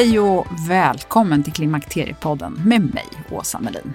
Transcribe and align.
Hej 0.00 0.20
och 0.20 0.46
välkommen 0.68 1.42
till 1.42 1.52
Klimakteriepodden 1.52 2.52
med 2.64 2.94
mig, 2.94 3.06
Åsa 3.30 3.60
Melin. 3.60 3.92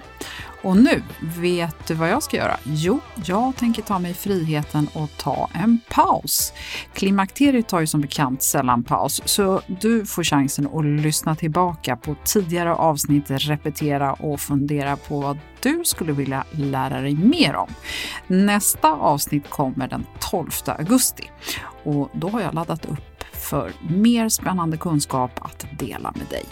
Och 0.63 0.77
nu, 0.77 1.01
vet 1.37 1.87
du 1.87 1.93
vad 1.93 2.09
jag 2.09 2.23
ska 2.23 2.37
göra? 2.37 2.57
Jo, 2.63 2.99
jag 3.25 3.55
tänker 3.55 3.81
ta 3.81 3.99
mig 3.99 4.13
friheten 4.13 4.87
och 4.93 5.09
ta 5.17 5.49
en 5.53 5.79
paus. 5.89 6.53
Klimakteriet 6.93 7.67
tar 7.67 7.79
ju 7.79 7.87
som 7.87 8.01
bekant 8.01 8.43
sällan 8.43 8.83
paus, 8.83 9.21
så 9.25 9.61
du 9.67 10.05
får 10.05 10.23
chansen 10.23 10.67
att 10.73 10.85
lyssna 10.85 11.35
tillbaka 11.35 11.95
på 11.95 12.15
tidigare 12.23 12.75
avsnitt, 12.75 13.25
repetera 13.27 14.13
och 14.13 14.39
fundera 14.39 14.97
på 14.97 15.21
vad 15.21 15.37
du 15.61 15.81
skulle 15.85 16.13
vilja 16.13 16.43
lära 16.51 17.01
dig 17.01 17.15
mer 17.15 17.55
om. 17.55 17.69
Nästa 18.27 18.91
avsnitt 18.91 19.49
kommer 19.49 19.87
den 19.87 20.05
12 20.19 20.49
augusti 20.65 21.23
och 21.83 22.09
då 22.13 22.29
har 22.29 22.41
jag 22.41 22.53
laddat 22.53 22.85
upp 22.85 23.14
för 23.35 23.71
mer 23.89 24.29
spännande 24.29 24.77
kunskap 24.77 25.31
att 25.41 25.65
dela 25.79 26.13
med 26.15 26.27
dig. 26.29 26.45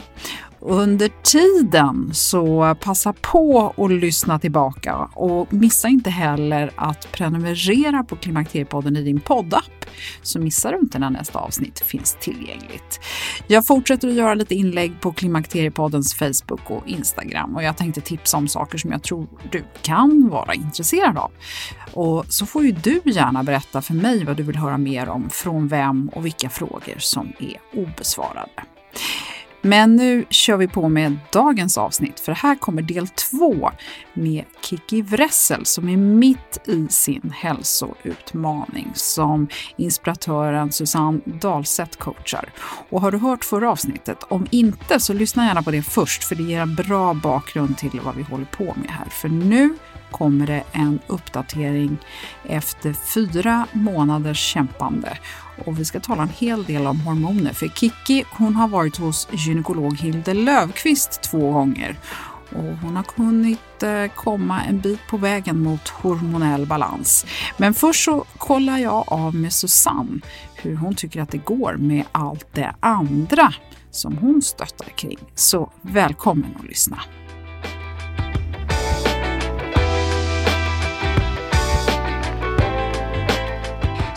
Under 0.65 1.09
tiden 1.23 2.13
så 2.13 2.75
passa 2.81 3.13
på 3.13 3.73
att 3.77 3.91
lyssna 3.91 4.39
tillbaka 4.39 4.95
och 5.13 5.53
missa 5.53 5.87
inte 5.87 6.09
heller 6.09 6.71
att 6.75 7.11
prenumerera 7.11 8.03
på 8.03 8.15
Klimakteriepodden 8.15 8.97
i 8.97 9.01
din 9.01 9.19
poddapp 9.19 9.85
så 10.21 10.39
missar 10.39 10.71
du 10.71 10.79
inte 10.79 10.99
när 10.99 11.09
nästa 11.09 11.39
avsnitt 11.39 11.79
finns 11.79 12.17
tillgängligt. 12.21 12.99
Jag 13.47 13.67
fortsätter 13.67 14.07
att 14.07 14.13
göra 14.13 14.33
lite 14.33 14.55
inlägg 14.55 15.01
på 15.01 15.13
Klimakteriepoddens 15.13 16.13
Facebook 16.13 16.71
och 16.71 16.87
Instagram 16.87 17.55
och 17.55 17.63
jag 17.63 17.77
tänkte 17.77 18.01
tipsa 18.01 18.37
om 18.37 18.47
saker 18.47 18.77
som 18.77 18.91
jag 18.91 19.03
tror 19.03 19.27
du 19.51 19.63
kan 19.81 20.29
vara 20.29 20.53
intresserad 20.53 21.17
av. 21.17 21.31
Och 21.93 22.25
så 22.29 22.45
får 22.45 22.63
ju 22.63 22.71
du 22.71 23.01
gärna 23.05 23.43
berätta 23.43 23.81
för 23.81 23.93
mig 23.93 24.25
vad 24.25 24.37
du 24.37 24.43
vill 24.43 24.55
höra 24.55 24.77
mer 24.77 25.09
om, 25.09 25.29
från 25.29 25.67
vem 25.67 26.09
och 26.09 26.25
vilka 26.25 26.49
frågor 26.49 26.95
som 26.97 27.33
är 27.39 27.81
obesvarade. 27.81 28.63
Men 29.65 29.95
nu 29.95 30.25
kör 30.29 30.57
vi 30.57 30.67
på 30.67 30.89
med 30.89 31.17
dagens 31.31 31.77
avsnitt, 31.77 32.19
för 32.19 32.31
här 32.31 32.55
kommer 32.55 32.81
del 32.81 33.07
två 33.07 33.71
med 34.13 34.43
Kiki 34.61 35.01
Wressel 35.01 35.65
som 35.65 35.89
är 35.89 35.97
mitt 35.97 36.67
i 36.67 36.87
sin 36.89 37.33
hälsoutmaning 37.35 38.91
som 38.93 39.47
inspiratören 39.77 40.71
Susanne 40.71 41.19
Dahlseth 41.25 41.97
coachar. 41.97 42.49
Och 42.89 43.01
har 43.01 43.11
du 43.11 43.17
hört 43.17 43.45
förra 43.45 43.71
avsnittet? 43.71 44.23
Om 44.23 44.47
inte 44.51 44.99
så 44.99 45.13
lyssna 45.13 45.45
gärna 45.45 45.63
på 45.63 45.71
det 45.71 45.83
först, 45.83 46.23
för 46.23 46.35
det 46.35 46.43
ger 46.43 46.61
en 46.61 46.75
bra 46.75 47.13
bakgrund 47.13 47.77
till 47.77 47.99
vad 48.03 48.15
vi 48.15 48.23
håller 48.23 48.45
på 48.45 48.63
med 48.63 48.89
här. 48.89 49.09
För 49.09 49.29
nu 49.29 49.75
kommer 50.11 50.47
det 50.47 50.63
en 50.71 50.99
uppdatering 51.07 51.97
efter 52.45 52.93
fyra 52.93 53.67
månaders 53.71 54.39
kämpande 54.39 55.17
och 55.65 55.79
vi 55.79 55.85
ska 55.85 55.99
tala 55.99 56.23
en 56.23 56.29
hel 56.29 56.63
del 56.63 56.87
om 56.87 56.99
hormoner 56.99 57.53
för 57.53 57.67
Kiki 57.67 58.25
hon 58.31 58.55
har 58.55 58.67
varit 58.67 58.97
hos 58.97 59.27
gynekolog 59.31 59.97
Hilde 59.97 60.33
Lövqvist 60.33 61.21
två 61.21 61.51
gånger 61.51 61.97
och 62.55 62.77
hon 62.81 62.95
har 62.95 63.03
kunnat 63.03 63.83
eh, 63.83 64.15
komma 64.15 64.63
en 64.63 64.79
bit 64.79 64.99
på 65.09 65.17
vägen 65.17 65.59
mot 65.59 65.89
hormonell 65.89 66.65
balans. 66.65 67.25
Men 67.57 67.73
först 67.73 68.03
så 68.03 68.25
kollar 68.37 68.77
jag 68.77 69.03
av 69.07 69.35
med 69.35 69.53
Susanne 69.53 70.19
hur 70.55 70.75
hon 70.75 70.95
tycker 70.95 71.21
att 71.21 71.31
det 71.31 71.37
går 71.37 71.75
med 71.77 72.03
allt 72.11 72.47
det 72.51 72.75
andra 72.79 73.53
som 73.91 74.17
hon 74.17 74.41
stöttar 74.41 74.89
kring. 74.89 75.19
Så 75.35 75.71
välkommen 75.81 76.55
att 76.59 76.65
lyssna! 76.65 76.99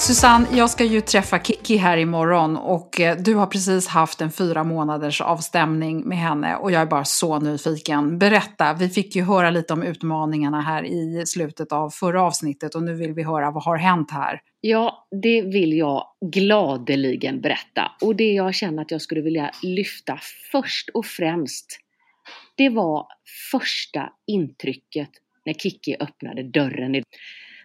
Susanne, 0.06 0.46
jag 0.52 0.70
ska 0.70 0.84
ju 0.84 1.00
träffa 1.00 1.38
Kiki 1.38 1.76
här 1.76 1.96
imorgon 1.96 2.56
och 2.56 3.00
eh, 3.00 3.16
du 3.16 3.34
har 3.34 3.46
precis 3.46 3.88
haft 3.88 4.20
en 4.20 4.32
fyra 4.32 4.64
månaders 4.64 5.20
avstämning 5.20 6.08
med 6.08 6.18
henne 6.18 6.56
och 6.56 6.72
jag 6.72 6.82
är 6.82 6.86
bara 6.86 7.04
så 7.04 7.38
nyfiken. 7.38 8.18
Berätta, 8.18 8.74
vi 8.74 8.88
fick 8.88 9.16
ju 9.16 9.22
höra 9.22 9.50
lite 9.50 9.72
om 9.72 9.82
utmaningarna 9.82 10.60
här 10.60 10.84
i 10.84 11.26
slutet 11.26 11.72
av 11.72 11.90
förra 11.90 12.22
avsnittet 12.22 12.74
och 12.74 12.82
nu 12.82 12.94
vill 12.94 13.12
vi 13.12 13.22
höra 13.22 13.50
vad 13.50 13.64
har 13.64 13.76
hänt 13.76 14.10
här? 14.10 14.40
Ja, 14.60 15.08
det 15.22 15.42
vill 15.42 15.72
jag 15.72 16.04
gladeligen 16.34 17.40
berätta 17.40 17.92
och 18.00 18.16
det 18.16 18.32
jag 18.32 18.54
känner 18.54 18.82
att 18.82 18.90
jag 18.90 19.02
skulle 19.02 19.20
vilja 19.20 19.50
lyfta 19.62 20.18
först 20.52 20.88
och 20.94 21.06
främst 21.06 21.78
det 22.56 22.68
var 22.68 23.06
första 23.50 24.12
intrycket 24.26 25.10
när 25.44 25.52
Kiki 25.52 25.96
öppnade 26.00 26.42
dörren. 26.42 26.92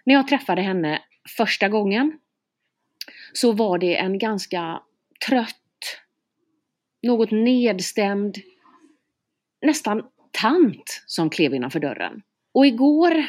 När 0.04 0.14
jag 0.14 0.28
träffade 0.28 0.62
henne 0.62 0.98
första 1.36 1.68
gången 1.68 2.18
så 3.32 3.52
var 3.52 3.78
det 3.78 3.96
en 3.96 4.18
ganska 4.18 4.80
trött, 5.28 5.56
något 7.02 7.30
nedstämd, 7.30 8.36
nästan 9.66 10.02
tant 10.40 11.02
som 11.06 11.30
klev 11.30 11.54
innanför 11.54 11.80
dörren. 11.80 12.22
Och 12.54 12.66
igår 12.66 13.24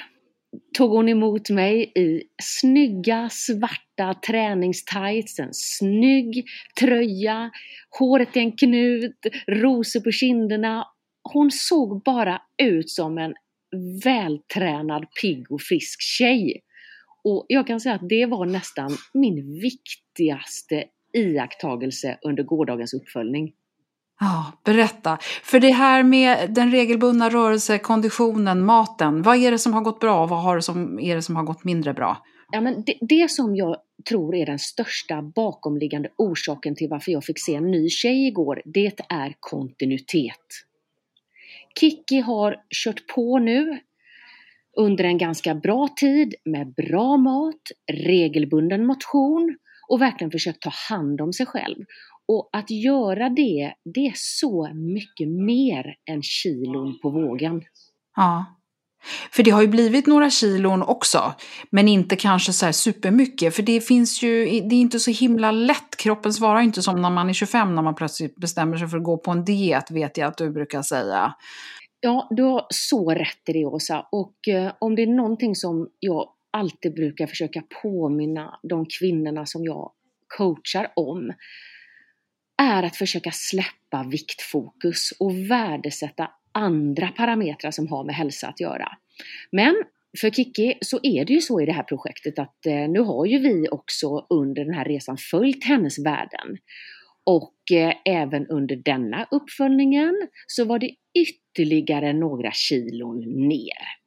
tog 0.77 0.91
hon 0.91 1.09
emot 1.09 1.49
mig 1.49 1.91
i 1.95 2.23
snygga 2.43 3.29
svarta 3.31 4.13
träningstights, 4.27 5.39
en 5.39 5.53
snygg 5.53 6.45
tröja, 6.79 7.51
håret 7.99 8.37
i 8.37 8.39
en 8.39 8.51
knut, 8.51 9.19
rosor 9.47 9.99
på 9.99 10.11
kinderna. 10.11 10.87
Hon 11.33 11.51
såg 11.51 12.03
bara 12.03 12.41
ut 12.57 12.89
som 12.89 13.17
en 13.17 13.33
vältränad, 14.03 15.05
pigg 15.21 15.51
och 15.51 15.61
frisk 15.61 16.01
tjej. 16.01 16.61
Och 17.23 17.45
jag 17.47 17.67
kan 17.67 17.79
säga 17.79 17.95
att 17.95 18.09
det 18.09 18.25
var 18.25 18.45
nästan 18.45 18.91
min 19.13 19.59
viktigaste 19.61 20.83
iakttagelse 21.13 22.17
under 22.21 22.43
gårdagens 22.43 22.93
uppföljning. 22.93 23.53
Ja, 24.19 24.51
berätta. 24.65 25.17
För 25.43 25.59
det 25.59 25.71
här 25.71 26.03
med 26.03 26.53
den 26.53 26.71
regelbundna 26.71 27.29
rörelsekonditionen, 27.29 28.65
maten, 28.65 29.21
vad 29.21 29.37
är 29.37 29.51
det 29.51 29.59
som 29.59 29.73
har 29.73 29.81
gått 29.81 29.99
bra 29.99 30.23
och 30.23 30.29
vad 30.29 30.43
har 30.43 30.55
det 30.55 30.61
som, 30.61 30.99
är 30.99 31.15
det 31.15 31.21
som 31.21 31.35
har 31.35 31.43
gått 31.43 31.63
mindre 31.63 31.93
bra? 31.93 32.17
Ja, 32.51 32.61
men 32.61 32.83
det, 32.83 32.97
det 33.01 33.31
som 33.31 33.55
jag 33.55 33.77
tror 34.09 34.35
är 34.35 34.45
den 34.45 34.59
största 34.59 35.21
bakomliggande 35.21 36.09
orsaken 36.17 36.75
till 36.75 36.89
varför 36.89 37.11
jag 37.11 37.23
fick 37.23 37.39
se 37.39 37.55
en 37.55 37.71
ny 37.71 37.89
tjej 37.89 38.27
igår, 38.27 38.61
det 38.65 38.99
är 39.09 39.35
kontinuitet. 39.39 40.47
Kiki 41.79 42.19
har 42.19 42.55
kört 42.83 43.07
på 43.07 43.39
nu 43.39 43.79
under 44.77 45.03
en 45.03 45.17
ganska 45.17 45.55
bra 45.55 45.87
tid 45.95 46.35
med 46.45 46.73
bra 46.73 47.17
mat, 47.17 47.61
regelbunden 47.91 48.85
motion 48.85 49.57
och 49.89 50.01
verkligen 50.01 50.31
försökt 50.31 50.61
ta 50.61 50.71
hand 50.89 51.21
om 51.21 51.33
sig 51.33 51.45
själv. 51.45 51.85
Och 52.27 52.49
att 52.53 52.71
göra 52.71 53.29
det, 53.29 53.73
det 53.93 54.07
är 54.07 54.13
så 54.15 54.69
mycket 54.73 55.27
mer 55.27 55.95
än 56.11 56.21
kilon 56.23 56.99
på 57.01 57.09
vågen. 57.09 57.61
Ja. 58.15 58.45
För 59.31 59.43
det 59.43 59.51
har 59.51 59.61
ju 59.61 59.67
blivit 59.67 60.07
några 60.07 60.29
kilon 60.29 60.81
också, 60.81 61.33
men 61.69 61.87
inte 61.87 62.15
kanske 62.15 62.53
så 62.53 62.65
här 62.65 62.73
supermycket. 62.73 63.55
För 63.55 63.63
det 63.63 63.81
finns 63.81 64.23
ju, 64.23 64.45
det 64.45 64.75
är 64.75 64.79
inte 64.79 64.99
så 64.99 65.11
himla 65.11 65.51
lätt. 65.51 65.95
Kroppen 65.97 66.33
svarar 66.33 66.61
inte 66.61 66.81
som 66.81 67.01
när 67.01 67.09
man 67.09 67.29
är 67.29 67.33
25 67.33 67.75
när 67.75 67.81
man 67.81 67.95
plötsligt 67.95 68.35
bestämmer 68.35 68.77
sig 68.77 68.87
för 68.87 68.97
att 68.97 69.03
gå 69.03 69.17
på 69.17 69.31
en 69.31 69.45
diet, 69.45 69.91
vet 69.91 70.17
jag 70.17 70.27
att 70.27 70.37
du 70.37 70.49
brukar 70.49 70.81
säga. 70.81 71.33
Ja, 72.05 72.27
du 72.31 72.43
har 72.43 72.65
så 72.69 73.11
rätt 73.11 73.49
i 73.49 73.53
det 73.53 73.65
Åsa. 73.65 74.07
Och 74.11 74.47
eh, 74.47 74.73
om 74.79 74.95
det 74.95 75.01
är 75.01 75.07
någonting 75.07 75.55
som 75.55 75.89
jag 75.99 76.29
alltid 76.51 76.93
brukar 76.93 77.27
försöka 77.27 77.63
påminna 77.81 78.59
de 78.63 78.85
kvinnorna 78.99 79.45
som 79.45 79.63
jag 79.63 79.91
coachar 80.37 80.91
om, 80.95 81.33
är 82.57 82.83
att 82.83 82.95
försöka 82.95 83.31
släppa 83.31 84.03
viktfokus 84.11 85.13
och 85.19 85.51
värdesätta 85.51 86.31
andra 86.51 87.07
parametrar 87.07 87.71
som 87.71 87.87
har 87.87 88.03
med 88.03 88.15
hälsa 88.15 88.47
att 88.47 88.59
göra. 88.59 88.97
Men 89.51 89.75
för 90.21 90.29
Kiki 90.29 90.77
så 90.81 90.99
är 91.03 91.25
det 91.25 91.33
ju 91.33 91.41
så 91.41 91.61
i 91.61 91.65
det 91.65 91.71
här 91.71 91.83
projektet 91.83 92.39
att 92.39 92.65
eh, 92.65 92.89
nu 92.89 92.99
har 92.99 93.25
ju 93.25 93.39
vi 93.39 93.67
också 93.71 94.25
under 94.29 94.65
den 94.65 94.73
här 94.73 94.85
resan 94.85 95.17
följt 95.17 95.63
hennes 95.63 96.05
värden. 96.05 96.57
Och 97.25 97.71
eh, 97.71 97.93
även 98.05 98.47
under 98.47 98.75
denna 98.75 99.27
uppföljningen 99.31 100.27
så 100.47 100.65
var 100.65 100.79
det 100.79 100.91
ytterligare 101.19 102.13
några 102.13 102.51
kilon 102.51 103.47
ner 103.47 104.03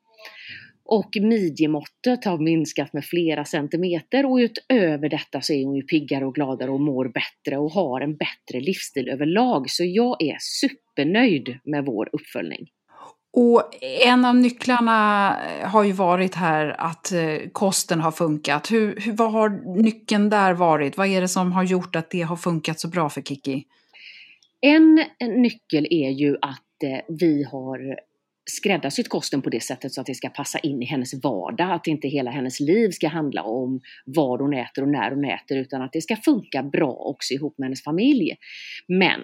och 0.88 1.16
midjemåttet 1.20 2.24
har 2.24 2.38
minskat 2.38 2.92
med 2.92 3.04
flera 3.04 3.44
centimeter 3.44 4.26
och 4.26 4.36
utöver 4.36 5.08
detta 5.08 5.40
så 5.40 5.52
är 5.52 5.64
hon 5.64 5.76
ju 5.76 5.82
piggare 5.82 6.26
och 6.26 6.34
gladare 6.34 6.70
och 6.70 6.80
mår 6.80 7.08
bättre 7.08 7.58
och 7.58 7.70
har 7.70 8.00
en 8.00 8.16
bättre 8.16 8.60
livsstil 8.60 9.08
överlag. 9.08 9.70
Så 9.70 9.84
jag 9.84 10.22
är 10.22 10.36
supernöjd 10.40 11.58
med 11.64 11.84
vår 11.84 12.08
uppföljning. 12.12 12.66
Och 13.38 13.62
en 14.04 14.24
av 14.24 14.36
nycklarna 14.36 15.28
eh, 15.46 15.68
har 15.68 15.84
ju 15.84 15.92
varit 15.92 16.34
här 16.34 16.80
att 16.80 17.12
eh, 17.12 17.48
kosten 17.52 18.00
har 18.00 18.10
funkat. 18.10 18.72
Hur, 18.72 19.00
hur, 19.00 19.12
vad 19.12 19.32
har 19.32 19.80
nyckeln 19.82 20.30
där 20.30 20.52
varit? 20.52 20.96
Vad 20.96 21.06
är 21.06 21.20
det 21.20 21.28
som 21.28 21.52
har 21.52 21.64
gjort 21.64 21.96
att 21.96 22.10
det 22.10 22.22
har 22.22 22.36
funkat 22.36 22.80
så 22.80 22.88
bra 22.88 23.10
för 23.10 23.22
Kiki? 23.22 23.64
En 24.60 25.04
nyckel 25.20 25.86
är 25.90 26.10
ju 26.10 26.36
att 26.42 26.82
eh, 26.82 26.98
vi 27.08 27.44
har 27.52 27.98
skräddarsytt 28.50 29.08
kosten 29.08 29.42
på 29.42 29.50
det 29.50 29.60
sättet 29.60 29.92
så 29.92 30.00
att 30.00 30.06
det 30.06 30.14
ska 30.14 30.28
passa 30.28 30.58
in 30.58 30.82
i 30.82 30.84
hennes 30.84 31.24
vardag. 31.24 31.72
Att 31.72 31.86
inte 31.86 32.08
hela 32.08 32.30
hennes 32.30 32.60
liv 32.60 32.90
ska 32.90 33.08
handla 33.08 33.42
om 33.42 33.80
vad 34.04 34.40
hon 34.40 34.54
äter 34.54 34.82
och 34.82 34.88
när 34.88 35.10
hon 35.10 35.24
äter 35.24 35.58
utan 35.58 35.82
att 35.82 35.92
det 35.92 36.00
ska 36.00 36.16
funka 36.16 36.62
bra 36.62 36.92
också 36.92 37.34
ihop 37.34 37.58
med 37.58 37.66
hennes 37.66 37.82
familj. 37.82 38.36
Men 38.88 39.20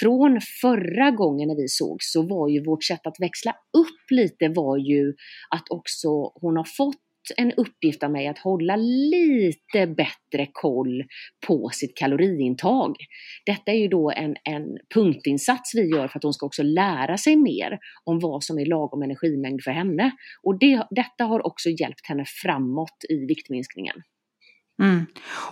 från 0.00 0.40
förra 0.60 1.10
gången 1.10 1.48
när 1.48 1.56
vi 1.56 1.68
såg 1.68 1.96
så 2.00 2.22
var 2.22 2.48
ju 2.48 2.64
vårt 2.64 2.84
sätt 2.84 3.06
att 3.06 3.20
växla 3.20 3.50
upp 3.52 4.10
lite 4.10 4.48
var 4.48 4.78
ju 4.78 5.14
att 5.50 5.70
också 5.70 6.08
hon 6.34 6.56
har 6.56 6.76
fått 6.76 7.05
en 7.36 7.52
uppgift 7.52 8.02
av 8.02 8.10
mig 8.10 8.28
att 8.28 8.38
hålla 8.38 8.76
lite 8.76 9.86
bättre 9.86 10.48
koll 10.52 11.04
på 11.46 11.70
sitt 11.72 11.96
kaloriintag. 11.96 12.96
Detta 13.46 13.72
är 13.72 13.76
ju 13.76 13.88
då 13.88 14.10
en, 14.10 14.36
en 14.44 14.64
punktinsats 14.94 15.74
vi 15.74 15.90
gör 15.90 16.08
för 16.08 16.18
att 16.18 16.22
hon 16.22 16.34
ska 16.34 16.46
också 16.46 16.62
lära 16.62 17.16
sig 17.16 17.36
mer 17.36 17.78
om 18.04 18.18
vad 18.18 18.44
som 18.44 18.58
är 18.58 18.66
lagom 18.66 19.02
energimängd 19.02 19.62
för 19.62 19.70
henne. 19.70 20.10
Och 20.42 20.58
det, 20.58 20.86
detta 20.90 21.24
har 21.24 21.46
också 21.46 21.68
hjälpt 21.68 22.08
henne 22.08 22.24
framåt 22.42 23.04
i 23.08 23.26
viktminskningen. 23.26 24.02
Mm. 24.82 25.06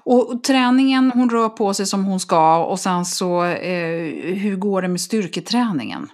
Och, 0.04 0.42
träningen, 0.44 1.10
hon 1.14 1.30
rör 1.30 1.48
på 1.48 1.74
sig 1.74 1.86
som 1.86 2.04
hon 2.04 2.20
ska 2.20 2.64
och 2.64 2.80
sen 2.80 3.04
så, 3.04 3.44
eh, 3.44 4.34
hur 4.34 4.56
går 4.56 4.82
det 4.82 4.88
med 4.88 5.00
styrketräningen? 5.00 6.08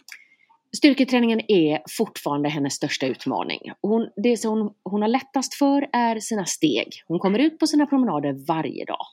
Styrketräningen 0.76 1.40
är 1.50 1.82
fortfarande 1.98 2.48
hennes 2.48 2.74
största 2.74 3.06
utmaning. 3.06 3.58
Hon, 3.82 4.08
det 4.22 4.36
som 4.36 4.50
hon, 4.58 4.74
hon 4.84 5.02
har 5.02 5.08
lättast 5.08 5.54
för 5.54 5.88
är 5.92 6.20
sina 6.20 6.44
steg. 6.44 6.88
Hon 7.06 7.18
kommer 7.18 7.38
ut 7.38 7.58
på 7.58 7.66
sina 7.66 7.86
promenader 7.86 8.46
varje 8.48 8.84
dag. 8.84 9.06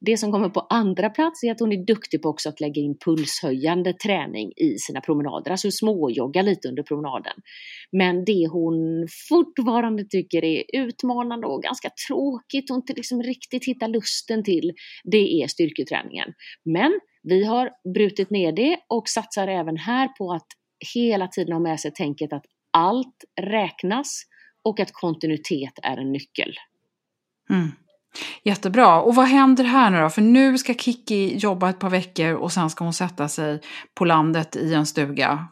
Det 0.00 0.16
som 0.16 0.32
kommer 0.32 0.48
på 0.48 0.60
andra 0.60 1.10
plats 1.10 1.44
är 1.44 1.52
att 1.52 1.60
hon 1.60 1.72
är 1.72 1.86
duktig 1.86 2.22
på 2.22 2.28
också 2.28 2.48
att 2.48 2.60
lägga 2.60 2.82
in 2.82 2.98
pulshöjande 3.04 3.92
träning 3.92 4.52
i 4.56 4.78
sina 4.78 5.00
promenader, 5.00 5.50
alltså 5.50 5.70
småjogga 5.70 6.42
lite 6.42 6.68
under 6.68 6.82
promenaden. 6.82 7.32
Men 7.92 8.24
det 8.24 8.46
hon 8.46 9.06
fortfarande 9.28 10.04
tycker 10.04 10.44
är 10.44 10.62
utmanande 10.72 11.46
och 11.46 11.62
ganska 11.62 11.90
tråkigt 12.08 12.70
och 12.70 12.76
inte 12.76 12.92
liksom 12.92 13.22
riktigt 13.22 13.64
hittar 13.64 13.88
lusten 13.88 14.44
till, 14.44 14.72
det 15.04 15.42
är 15.42 15.46
styrketräningen. 15.46 16.28
Men 16.64 17.00
vi 17.22 17.44
har 17.44 17.70
brutit 17.94 18.30
ner 18.30 18.52
det 18.52 18.76
och 18.88 19.08
satsar 19.08 19.48
även 19.48 19.76
här 19.76 20.08
på 20.08 20.32
att 20.32 20.46
hela 20.94 21.28
tiden 21.28 21.52
ha 21.52 21.60
med 21.60 21.80
sig 21.80 21.90
tänket 21.90 22.32
att 22.32 22.44
allt 22.70 23.24
räknas 23.40 24.22
och 24.62 24.80
att 24.80 24.92
kontinuitet 24.92 25.78
är 25.82 25.96
en 25.96 26.12
nyckel. 26.12 26.54
Mm. 27.50 27.72
Jättebra. 28.42 29.00
Och 29.00 29.14
vad 29.14 29.26
händer 29.26 29.64
här 29.64 29.90
nu 29.90 30.00
då? 30.00 30.10
För 30.10 30.22
nu 30.22 30.58
ska 30.58 30.74
Kiki 30.74 31.36
jobba 31.36 31.70
ett 31.70 31.78
par 31.78 31.90
veckor 31.90 32.34
och 32.34 32.52
sen 32.52 32.70
ska 32.70 32.84
hon 32.84 32.92
sätta 32.92 33.28
sig 33.28 33.60
på 33.94 34.04
landet 34.04 34.56
i 34.56 34.74
en 34.74 34.86
stuga. 34.86 35.48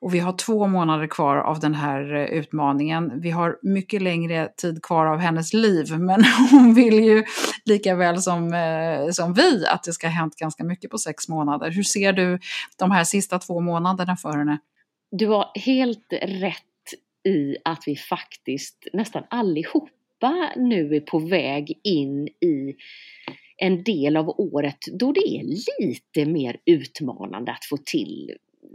Och 0.00 0.14
vi 0.14 0.18
har 0.18 0.32
två 0.32 0.66
månader 0.66 1.06
kvar 1.06 1.36
av 1.36 1.60
den 1.60 1.74
här 1.74 2.14
eh, 2.14 2.24
utmaningen. 2.24 3.20
Vi 3.20 3.30
har 3.30 3.58
mycket 3.62 4.02
längre 4.02 4.48
tid 4.56 4.82
kvar 4.82 5.06
av 5.06 5.18
hennes 5.18 5.52
liv, 5.52 5.86
men 5.98 6.24
hon 6.50 6.74
vill 6.74 7.04
ju 7.04 7.24
lika 7.64 7.94
väl 7.94 8.22
som, 8.22 8.54
eh, 8.54 9.10
som 9.10 9.34
vi 9.34 9.66
att 9.66 9.82
det 9.82 9.92
ska 9.92 10.06
ha 10.06 10.12
hänt 10.12 10.36
ganska 10.36 10.64
mycket 10.64 10.90
på 10.90 10.98
sex 10.98 11.28
månader. 11.28 11.70
Hur 11.70 11.82
ser 11.82 12.12
du 12.12 12.38
de 12.78 12.90
här 12.90 13.04
sista 13.04 13.38
två 13.38 13.60
månaderna 13.60 14.16
för 14.16 14.38
henne? 14.38 14.58
Du 15.10 15.26
har 15.26 15.50
helt 15.54 16.12
rätt 16.22 16.62
i 17.24 17.56
att 17.64 17.82
vi 17.86 17.96
faktiskt 17.96 18.86
nästan 18.92 19.22
allihop 19.30 19.90
nu 20.56 20.96
är 20.96 21.00
på 21.00 21.18
väg 21.18 21.80
in 21.84 22.28
i 22.28 22.74
en 23.56 23.84
del 23.84 24.16
av 24.16 24.28
året 24.40 24.78
då 24.92 25.12
det 25.12 25.20
är 25.20 25.42
lite 25.80 26.30
mer 26.30 26.56
utmanande 26.66 27.52
att 27.52 27.64
få 27.64 27.76
till 27.76 28.30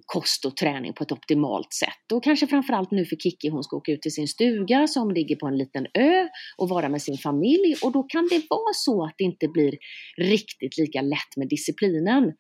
kost 0.06 0.46
och 0.46 0.58
träning 0.58 0.94
på 0.94 1.04
ett 1.04 1.12
optimalt 1.12 1.74
sätt. 1.74 2.12
Och 2.14 2.24
kanske 2.24 2.48
framförallt 2.48 2.92
nu 2.92 3.06
för 3.06 3.16
Kiki, 3.16 3.50
hon 3.50 3.64
ska 3.64 3.78
åka 3.78 3.92
ut 3.92 4.02
till 4.02 4.14
sin 4.14 4.28
stuga 4.28 4.88
som 4.88 5.12
ligger 5.12 5.36
på 5.36 5.48
en 5.48 5.58
liten 5.58 5.88
ö 5.94 6.28
och 6.58 6.70
vara 6.70 6.90
med 6.90 7.02
sin 7.02 7.18
familj 7.18 7.76
och 7.84 7.92
då 7.92 8.04
kan 8.04 8.28
det 8.32 8.44
vara 8.50 8.74
så 8.74 9.04
att 9.04 9.14
det 9.18 9.24
inte 9.24 9.48
blir 9.48 9.74
riktigt 10.18 10.78
lika 10.78 11.02
lätt 11.02 11.38
med 11.38 11.50
disciplinen. 11.50 12.34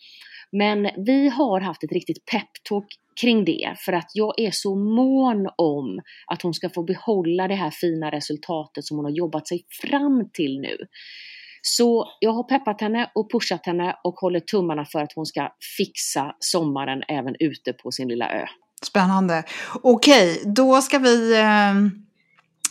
Men 0.51 0.89
vi 1.05 1.29
har 1.29 1.59
haft 1.59 1.83
ett 1.83 1.91
riktigt 1.91 2.25
peptalk 2.25 2.87
kring 3.21 3.45
det 3.45 3.75
för 3.85 3.93
att 3.93 4.11
jag 4.13 4.39
är 4.39 4.51
så 4.51 4.75
mån 4.75 5.49
om 5.55 6.01
att 6.27 6.41
hon 6.41 6.53
ska 6.53 6.69
få 6.69 6.83
behålla 6.83 7.47
det 7.47 7.55
här 7.55 7.71
fina 7.71 8.11
resultatet 8.11 8.85
som 8.85 8.97
hon 8.97 9.05
har 9.05 9.11
jobbat 9.11 9.47
sig 9.47 9.65
fram 9.81 10.29
till 10.33 10.59
nu. 10.59 10.77
Så 11.61 12.07
jag 12.19 12.31
har 12.31 12.43
peppat 12.43 12.81
henne 12.81 13.11
och 13.15 13.31
pushat 13.31 13.65
henne 13.65 13.95
och 14.03 14.13
håller 14.13 14.39
tummarna 14.39 14.85
för 14.85 14.99
att 14.99 15.13
hon 15.15 15.25
ska 15.25 15.49
fixa 15.77 16.35
sommaren 16.39 17.03
även 17.07 17.35
ute 17.39 17.73
på 17.73 17.91
sin 17.91 18.07
lilla 18.07 18.29
ö. 18.29 18.45
Spännande. 18.85 19.43
Okej, 19.83 20.41
då 20.45 20.81
ska 20.81 20.99
vi 20.99 21.39
eh 21.39 21.73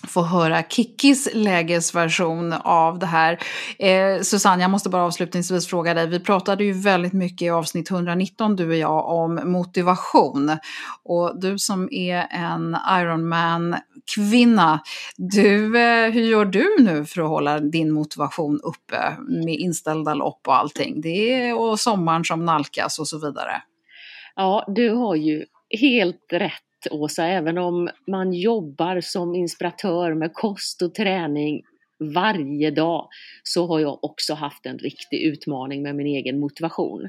få 0.06 0.22
höra 0.22 0.62
Kikkis 0.62 1.28
lägesversion 1.34 2.52
av 2.52 2.98
det 2.98 3.06
här. 3.06 3.38
Eh, 3.78 4.20
Susanne, 4.22 4.62
jag 4.62 4.70
måste 4.70 4.88
bara 4.88 5.02
avslutningsvis 5.02 5.66
fråga 5.66 5.94
dig. 5.94 6.06
Vi 6.06 6.20
pratade 6.20 6.64
ju 6.64 6.72
väldigt 6.72 7.12
mycket 7.12 7.42
i 7.42 7.50
avsnitt 7.50 7.90
119, 7.90 8.56
du 8.56 8.68
och 8.68 8.76
jag, 8.76 9.08
om 9.08 9.40
motivation. 9.44 10.56
Och 11.04 11.40
du 11.40 11.58
som 11.58 11.88
är 11.92 12.26
en 12.30 12.76
Ironman-kvinna, 13.00 14.80
du, 15.16 15.78
eh, 15.78 16.10
hur 16.10 16.22
gör 16.22 16.44
du 16.44 16.76
nu 16.80 17.04
för 17.04 17.22
att 17.22 17.28
hålla 17.28 17.60
din 17.60 17.92
motivation 17.92 18.60
uppe 18.62 19.16
med 19.44 19.54
inställda 19.54 20.14
lopp 20.14 20.40
och 20.46 20.56
allting? 20.56 21.00
Det 21.00 21.48
är 21.48 21.58
och 21.58 21.80
sommaren 21.80 22.24
som 22.24 22.44
nalkas 22.44 22.98
och 22.98 23.08
så 23.08 23.18
vidare. 23.18 23.62
Ja, 24.36 24.64
du 24.68 24.90
har 24.90 25.14
ju 25.14 25.44
helt 25.80 26.26
rätt 26.32 26.67
Åsa, 26.90 27.26
även 27.26 27.58
om 27.58 27.88
man 28.10 28.32
jobbar 28.32 29.00
som 29.00 29.34
inspiratör 29.34 30.14
med 30.14 30.34
kost 30.34 30.82
och 30.82 30.94
träning 30.94 31.62
varje 32.14 32.70
dag 32.70 33.08
så 33.42 33.66
har 33.66 33.80
jag 33.80 34.04
också 34.04 34.34
haft 34.34 34.66
en 34.66 34.78
riktig 34.78 35.22
utmaning 35.22 35.82
med 35.82 35.96
min 35.96 36.06
egen 36.06 36.40
motivation. 36.40 37.08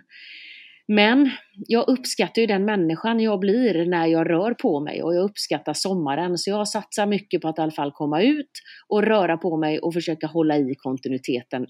Men 0.87 1.31
jag 1.67 1.89
uppskattar 1.89 2.41
ju 2.41 2.47
den 2.47 2.65
människan 2.65 3.19
jag 3.19 3.39
blir 3.39 3.85
när 3.85 4.07
jag 4.07 4.29
rör 4.29 4.53
på 4.53 4.79
mig 4.79 5.03
och 5.03 5.15
jag 5.15 5.23
uppskattar 5.23 5.73
sommaren 5.73 6.37
så 6.37 6.49
jag 6.49 6.67
satsar 6.67 7.05
mycket 7.05 7.41
på 7.41 7.47
att 7.47 7.59
i 7.59 7.61
alla 7.61 7.71
fall 7.71 7.91
komma 7.91 8.21
ut 8.21 8.51
och 8.87 9.03
röra 9.03 9.37
på 9.37 9.57
mig 9.57 9.79
och 9.79 9.93
försöka 9.93 10.27
hålla 10.27 10.57
i 10.57 10.75
kontinuiteten 10.77 11.67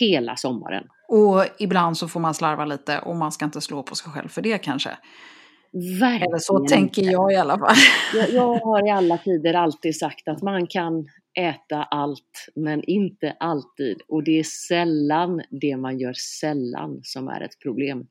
hela 0.00 0.36
sommaren. 0.36 0.84
Och 1.08 1.44
ibland 1.58 1.98
så 1.98 2.08
får 2.08 2.20
man 2.20 2.34
slarva 2.34 2.64
lite 2.64 2.98
och 2.98 3.16
man 3.16 3.32
ska 3.32 3.44
inte 3.44 3.60
slå 3.60 3.82
på 3.82 3.94
sig 3.94 4.12
själv 4.12 4.28
för 4.28 4.42
det 4.42 4.58
kanske. 4.58 4.90
Verkligen 5.72 6.28
Eller 6.28 6.38
så 6.38 6.58
tänker 6.58 7.02
jag 7.02 7.32
i 7.32 7.36
alla 7.36 7.58
fall. 7.58 7.76
Jag, 8.14 8.30
jag 8.30 8.58
har 8.58 8.88
i 8.88 8.90
alla 8.90 9.18
tider 9.18 9.54
alltid 9.54 9.98
sagt 9.98 10.28
att 10.28 10.42
man 10.42 10.66
kan 10.66 11.08
äta 11.38 11.82
allt, 11.82 12.48
men 12.54 12.84
inte 12.84 13.36
alltid. 13.40 14.00
Och 14.08 14.24
det 14.24 14.38
är 14.38 14.44
sällan 14.44 15.42
det 15.50 15.76
man 15.76 15.98
gör 15.98 16.12
sällan 16.12 17.00
som 17.02 17.28
är 17.28 17.40
ett 17.40 17.58
problem. 17.62 18.06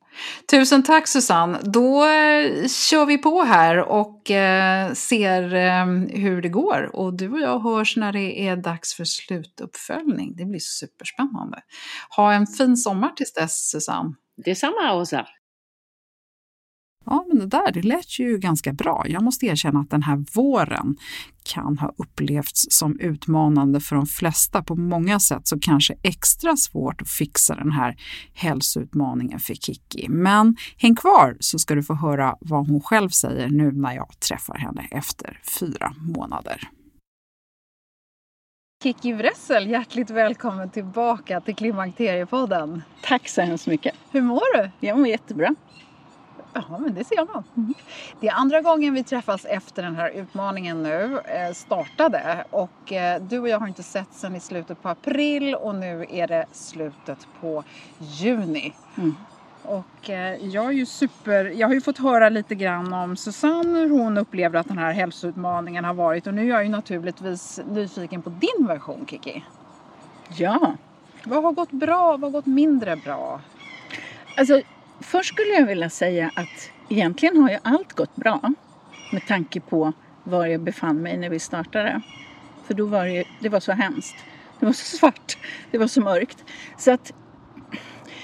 Tusen 0.50 0.82
tack 0.82 1.08
Susanne. 1.08 1.58
Då 1.62 2.04
eh, 2.04 2.68
kör 2.68 3.06
vi 3.06 3.18
på 3.18 3.42
här 3.42 3.78
och 3.78 4.30
eh, 4.30 4.92
ser 4.92 5.54
eh, 5.54 5.86
hur 6.20 6.42
det 6.42 6.48
går. 6.48 6.90
Och 6.96 7.14
du 7.14 7.32
och 7.32 7.40
jag 7.40 7.60
hörs 7.60 7.96
när 7.96 8.12
det 8.12 8.48
är 8.48 8.56
dags 8.56 8.94
för 8.94 9.04
slutuppföljning. 9.04 10.36
Det 10.36 10.44
blir 10.44 10.60
superspännande. 10.60 11.58
Ha 12.16 12.32
en 12.32 12.46
fin 12.46 12.76
sommar 12.76 13.12
tills 13.16 13.32
dess 13.32 13.70
Susanne. 13.70 14.14
Detsamma 14.44 14.94
Åsa. 14.94 15.26
Ja, 17.04 17.24
men 17.28 17.38
det 17.38 17.46
där 17.46 17.72
det 17.72 17.82
lät 17.82 18.18
ju 18.18 18.38
ganska 18.38 18.72
bra. 18.72 19.04
Jag 19.08 19.22
måste 19.22 19.46
erkänna 19.46 19.80
att 19.80 19.90
den 19.90 20.02
här 20.02 20.24
våren 20.34 20.96
kan 21.42 21.78
ha 21.78 21.92
upplevts 21.96 22.66
som 22.70 23.00
utmanande 23.00 23.80
för 23.80 23.96
de 23.96 24.06
flesta 24.06 24.62
på 24.62 24.76
många 24.76 25.20
sätt, 25.20 25.48
så 25.48 25.60
kanske 25.60 25.94
extra 26.02 26.56
svårt 26.56 27.02
att 27.02 27.08
fixa 27.08 27.54
den 27.54 27.72
här 27.72 27.96
hälsoutmaningen 28.34 29.40
för 29.40 29.54
Kiki. 29.54 30.08
Men 30.08 30.56
häng 30.76 30.96
kvar 30.96 31.36
så 31.40 31.58
ska 31.58 31.74
du 31.74 31.82
få 31.82 31.94
höra 31.94 32.36
vad 32.40 32.68
hon 32.68 32.80
själv 32.80 33.08
säger 33.08 33.48
nu 33.48 33.72
när 33.72 33.94
jag 33.94 34.20
träffar 34.20 34.58
henne 34.58 34.88
efter 34.90 35.40
fyra 35.60 35.94
månader. 35.98 36.68
Kiki 38.82 39.12
Wressel, 39.12 39.70
hjärtligt 39.70 40.10
välkommen 40.10 40.70
tillbaka 40.70 41.40
till 41.40 41.54
Klimakteriepodden. 41.54 42.82
Tack 43.02 43.28
så 43.28 43.40
hemskt 43.40 43.66
mycket. 43.66 43.94
Hur 44.10 44.20
mår 44.20 44.56
du? 44.56 44.70
Jag 44.80 44.98
mår 44.98 45.08
jättebra. 45.08 45.54
Ja, 46.52 46.78
men 46.78 46.94
det 46.94 47.04
ser 47.04 47.26
man. 47.34 47.44
Mm. 47.56 47.74
Det 48.20 48.28
är 48.28 48.34
andra 48.34 48.60
gången 48.60 48.94
vi 48.94 49.04
träffas 49.04 49.44
efter 49.44 49.82
den 49.82 49.96
här 49.96 50.10
utmaningen 50.10 50.82
nu 50.82 51.18
eh, 51.18 51.52
startade 51.52 52.44
och 52.50 52.92
eh, 52.92 53.22
du 53.22 53.38
och 53.38 53.48
jag 53.48 53.58
har 53.58 53.68
inte 53.68 53.82
sett 53.82 54.14
sedan 54.14 54.36
i 54.36 54.40
slutet 54.40 54.82
på 54.82 54.88
april 54.88 55.54
och 55.54 55.74
nu 55.74 56.06
är 56.10 56.28
det 56.28 56.46
slutet 56.52 57.26
på 57.40 57.64
juni. 57.98 58.72
Mm. 58.96 59.14
Och 59.62 60.10
eh, 60.10 60.46
jag 60.46 60.66
är 60.66 60.72
ju 60.72 60.86
super, 60.86 61.44
jag 61.44 61.68
har 61.68 61.74
ju 61.74 61.80
fått 61.80 61.98
höra 61.98 62.28
lite 62.28 62.54
grann 62.54 62.92
om 62.92 63.16
Susanne, 63.16 63.78
hur 63.78 63.90
hon 63.90 64.18
upplever 64.18 64.58
att 64.58 64.68
den 64.68 64.78
här 64.78 64.92
hälsoutmaningen 64.92 65.84
har 65.84 65.94
varit 65.94 66.26
och 66.26 66.34
nu 66.34 66.42
är 66.42 66.48
jag 66.48 66.64
ju 66.64 66.70
naturligtvis 66.70 67.60
nyfiken 67.68 68.22
på 68.22 68.30
din 68.30 68.66
version 68.66 69.06
Kiki. 69.06 69.44
Ja. 70.28 70.74
Vad 71.24 71.42
har 71.42 71.52
gått 71.52 71.70
bra, 71.70 72.10
vad 72.10 72.20
har 72.20 72.30
gått 72.30 72.46
mindre 72.46 72.96
bra? 72.96 73.40
Alltså 74.36 74.62
Först 75.02 75.28
skulle 75.28 75.52
jag 75.52 75.66
vilja 75.66 75.90
säga 75.90 76.30
att 76.34 76.70
egentligen 76.88 77.42
har 77.42 77.50
ju 77.50 77.58
allt 77.62 77.92
gått 77.92 78.16
bra 78.16 78.52
med 79.12 79.26
tanke 79.26 79.60
på 79.60 79.92
var 80.24 80.46
jag 80.46 80.60
befann 80.60 81.02
mig 81.02 81.16
när 81.16 81.28
vi 81.28 81.38
startade. 81.38 82.00
För 82.66 82.74
då 82.74 82.86
var 82.86 83.06
det, 83.06 83.24
det 83.40 83.48
var 83.48 83.60
så 83.60 83.72
hemskt. 83.72 84.16
Det 84.60 84.66
var 84.66 84.72
så 84.72 84.96
svart. 84.98 85.38
Det 85.70 85.78
var 85.78 85.86
så 85.86 86.00
mörkt. 86.00 86.44
Så 86.78 86.90
att 86.90 87.12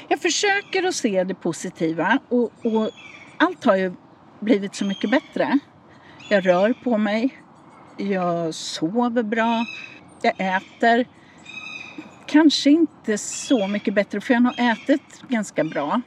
jag 0.09 0.21
försöker 0.21 0.85
att 0.85 0.95
se 0.95 1.25
det 1.25 1.35
positiva 1.35 2.19
och, 2.29 2.53
och 2.67 2.91
allt 3.37 3.65
har 3.65 3.77
ju 3.77 3.93
blivit 4.41 4.75
så 4.75 4.85
mycket 4.85 5.11
bättre. 5.11 5.59
Jag 6.31 6.47
rör 6.47 6.73
på 6.73 6.99
mig. 6.99 7.39
Jag 7.97 8.55
sover 8.55 9.23
bra. 9.23 9.67
Jag 10.23 10.35
äter. 10.39 11.07
Kanske 12.27 12.71
inte 12.71 13.19
så 13.19 13.67
mycket 13.67 13.95
bättre 13.95 14.21
för 14.21 14.35
jag 14.35 14.41
har 14.41 14.45
nog 14.45 14.73
ätit 14.73 15.23
ganska 15.29 15.65
bra 15.65 16.01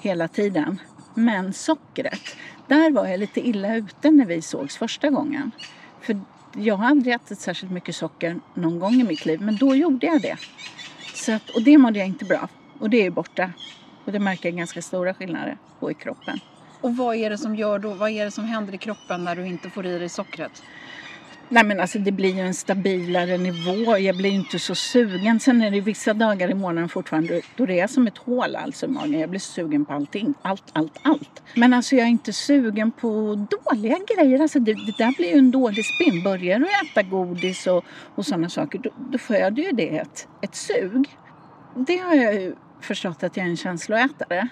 hela 0.00 0.28
tiden. 0.28 0.80
Men 1.14 1.52
sockret, 1.52 2.36
där 2.66 2.90
var 2.90 3.06
jag 3.06 3.20
lite 3.20 3.48
illa 3.48 3.76
ute 3.76 4.10
när 4.10 4.26
vi 4.26 4.42
sågs 4.42 4.76
första 4.76 5.10
gången. 5.10 5.50
För 6.00 6.20
jag 6.56 6.76
har 6.76 6.86
aldrig 6.86 7.14
ätit 7.14 7.38
särskilt 7.38 7.72
mycket 7.72 7.96
socker 7.96 8.40
någon 8.54 8.78
gång 8.78 8.94
i 8.94 9.04
mitt 9.04 9.26
liv, 9.26 9.40
men 9.40 9.56
då 9.56 9.76
gjorde 9.76 10.06
jag 10.06 10.22
det. 10.22 10.36
Så 11.14 11.32
att, 11.32 11.50
och 11.50 11.62
det 11.62 11.78
mådde 11.78 11.98
jag 11.98 12.08
inte 12.08 12.24
bra. 12.24 12.48
Och 12.78 12.90
det 12.90 13.06
är 13.06 13.10
borta. 13.10 13.52
Och 14.04 14.12
det 14.12 14.18
märker 14.18 14.48
jag 14.48 14.58
ganska 14.58 14.82
stora 14.82 15.14
skillnader 15.14 15.58
på 15.80 15.90
i 15.90 15.94
kroppen. 15.94 16.40
Och 16.80 16.96
vad 16.96 17.16
är 17.16 17.30
det 17.30 17.38
som 17.38 17.56
gör 17.56 17.78
då, 17.78 17.94
vad 17.94 18.10
är 18.10 18.24
det 18.24 18.30
som 18.30 18.44
händer 18.44 18.74
i 18.74 18.78
kroppen 18.78 19.24
när 19.24 19.36
du 19.36 19.46
inte 19.46 19.70
får 19.70 19.86
i 19.86 19.98
dig 19.98 20.08
sockret? 20.08 20.62
Nej 21.52 21.64
men 21.64 21.80
alltså 21.80 21.98
det 21.98 22.12
blir 22.12 22.34
ju 22.34 22.40
en 22.40 22.54
stabilare 22.54 23.38
nivå. 23.38 23.98
Jag 23.98 24.16
blir 24.16 24.30
inte 24.30 24.58
så 24.58 24.74
sugen. 24.74 25.40
Sen 25.40 25.62
är 25.62 25.70
det 25.70 25.80
vissa 25.80 26.14
dagar 26.14 26.50
i 26.50 26.54
månaden 26.54 26.88
fortfarande 26.88 27.40
då 27.56 27.66
det 27.66 27.80
är 27.80 27.86
som 27.86 28.06
ett 28.06 28.18
hål 28.18 28.56
alltså 28.56 28.86
i 28.86 28.88
magen. 28.88 29.20
Jag 29.20 29.30
blir 29.30 29.40
sugen 29.40 29.84
på 29.84 29.92
allting. 29.92 30.34
Allt, 30.42 30.64
allt, 30.72 30.98
allt. 31.02 31.42
Men 31.54 31.72
alltså 31.72 31.96
jag 31.96 32.06
är 32.06 32.10
inte 32.10 32.32
sugen 32.32 32.90
på 32.90 33.08
dåliga 33.50 33.96
grejer. 34.16 34.40
Alltså 34.40 34.58
det, 34.58 34.72
det 34.72 34.98
där 34.98 35.16
blir 35.16 35.32
ju 35.32 35.38
en 35.38 35.50
dålig 35.50 35.84
spinn. 35.84 36.22
Börjar 36.22 36.58
du 36.58 36.66
äta 36.66 37.02
godis 37.02 37.66
och, 37.66 37.84
och 38.14 38.26
sådana 38.26 38.48
saker 38.48 38.78
då, 38.78 38.90
då 39.10 39.18
föder 39.18 39.62
ju 39.62 39.70
det 39.72 39.98
ett, 39.98 40.28
ett 40.42 40.54
sug. 40.54 41.16
Det 41.74 41.96
har 41.96 42.14
jag 42.14 42.34
ju 42.34 42.54
förstått 42.80 43.22
att 43.22 43.36
jag 43.36 43.46
är 43.46 43.50
en 43.50 43.56
känsloätare. 43.56 44.48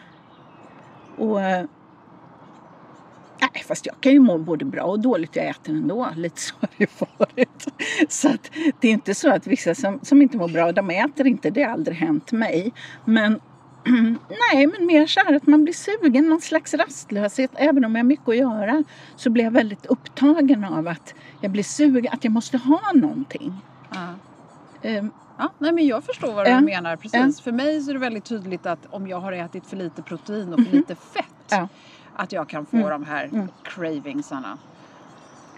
Och 1.17 1.43
eh, 1.43 1.65
Nej, 3.41 3.65
fast 3.67 3.87
jag 3.87 3.95
kan 4.01 4.13
ju 4.13 4.21
må 4.21 4.39
både 4.39 4.65
bra 4.65 4.83
och 4.83 5.01
dåligt. 5.01 5.37
Jag 5.37 5.47
äter 5.47 5.75
ändå. 5.75 6.09
Lite 6.17 6.41
så 6.41 6.55
har 6.61 6.69
det 6.77 6.91
varit. 7.19 7.67
Så 8.09 8.29
att 8.29 8.51
det 8.81 8.89
är 8.89 8.93
inte 8.93 9.15
så 9.15 9.31
att 9.31 9.47
vissa 9.47 9.75
som, 9.75 10.01
som 10.03 10.23
inte 10.23 10.37
mår 10.37 10.49
bra, 10.49 10.73
de 10.73 10.91
äter 10.91 11.27
inte. 11.27 11.51
Det 11.51 11.63
har 11.63 11.73
aldrig 11.73 11.97
hänt 11.97 12.33
mig. 12.33 12.73
Men 13.05 13.41
nej, 14.53 14.67
men 14.67 14.87
mer 14.87 15.07
så 15.07 15.21
här 15.21 15.35
att 15.37 15.47
man 15.47 15.65
blir 15.65 15.75
sugen, 15.75 16.29
någon 16.29 16.41
slags 16.41 16.75
rastlöshet. 16.75 17.51
Även 17.55 17.85
om 17.85 17.95
jag 17.95 17.99
har 17.99 18.09
mycket 18.09 18.29
att 18.29 18.37
göra 18.37 18.85
så 19.17 19.31
blir 19.31 19.45
jag 19.45 19.51
väldigt 19.51 19.87
upptagen 19.87 20.65
av 20.65 20.89
att 20.89 21.15
jag 21.41 21.51
blir 21.51 21.63
sugen, 21.63 22.13
att 22.13 22.25
jag 22.25 22.33
måste 22.33 22.59
ha 22.59 22.93
någonting. 22.95 23.55
Ja. 23.91 24.09
Um, 24.91 25.11
Ja, 25.41 25.53
nej 25.59 25.73
men 25.73 25.87
jag 25.87 26.05
förstår 26.05 26.33
vad 26.35 26.47
du 26.47 26.51
ja. 26.51 26.61
menar. 26.61 26.97
Precis. 26.97 27.39
Ja. 27.39 27.43
För 27.45 27.53
mig 27.53 27.83
så 27.83 27.91
är 27.91 27.95
det 27.95 28.01
väldigt 28.01 28.25
tydligt 28.25 28.67
att 28.67 28.87
om 28.91 29.09
jag 29.09 29.21
har 29.21 29.33
ätit 29.33 29.67
för 29.67 29.77
lite 29.77 30.03
protein 30.03 30.49
och 30.49 30.55
för 30.55 30.61
mm 30.61 30.67
-hmm. 30.67 30.77
lite 30.77 30.95
fett 30.95 31.25
ja 31.51 31.69
att 32.19 32.33
jag 32.33 32.49
kan 32.49 32.67
få 32.67 32.77
mm. 32.77 32.91
de 32.91 33.05
här 33.05 33.25
mm. 33.25 33.49
cravingsarna. 33.63 34.59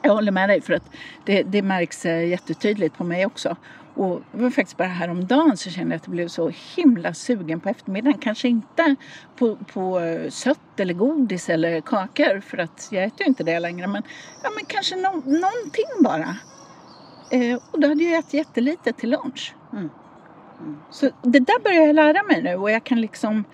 Jag 0.02 0.14
håller 0.14 0.32
med 0.32 0.48
dig 0.48 0.60
för 0.60 0.72
att 0.72 0.90
det, 1.24 1.42
det 1.42 1.62
märks 1.62 2.06
eh, 2.06 2.28
jättetydligt 2.28 2.96
på 2.96 3.04
mig 3.04 3.26
också. 3.26 3.56
Och 3.94 4.22
det 4.32 4.42
var 4.42 4.50
faktiskt 4.50 4.76
bara 4.76 4.88
häromdagen 4.88 5.56
så 5.56 5.70
kände 5.70 5.94
jag 5.94 5.96
att 5.96 6.06
jag 6.06 6.12
blev 6.12 6.28
så 6.28 6.52
himla 6.76 7.14
sugen 7.14 7.60
på 7.60 7.68
eftermiddagen. 7.68 8.18
Kanske 8.18 8.48
inte 8.48 8.96
på, 9.36 9.56
på 9.56 10.00
eh, 10.00 10.30
sött 10.30 10.80
eller 10.80 10.94
godis 10.94 11.48
eller 11.48 11.80
kakor 11.80 12.40
för 12.40 12.58
att 12.58 12.88
jag 12.90 13.04
äter 13.04 13.20
ju 13.20 13.26
inte 13.26 13.44
det 13.44 13.58
längre. 13.60 13.86
Men, 13.86 14.02
ja, 14.42 14.50
men 14.56 14.64
kanske 14.64 14.96
no 14.96 15.12
någonting 15.24 16.04
bara. 16.04 16.36
Eh, 17.30 17.58
och 17.70 17.80
då 17.80 17.88
hade 17.88 18.04
jag 18.04 18.18
ätit 18.18 18.34
jättelite 18.34 18.92
till 18.92 19.10
lunch. 19.10 19.54
Mm. 19.72 19.90
Mm. 20.60 20.78
Så 20.90 21.10
det 21.22 21.40
där 21.40 21.62
börjar 21.62 21.86
jag 21.86 21.94
lära 21.94 22.22
mig 22.22 22.42
nu 22.42 22.54
och 22.54 22.70
jag 22.70 22.84
kan 22.84 23.00
liksom 23.00 23.44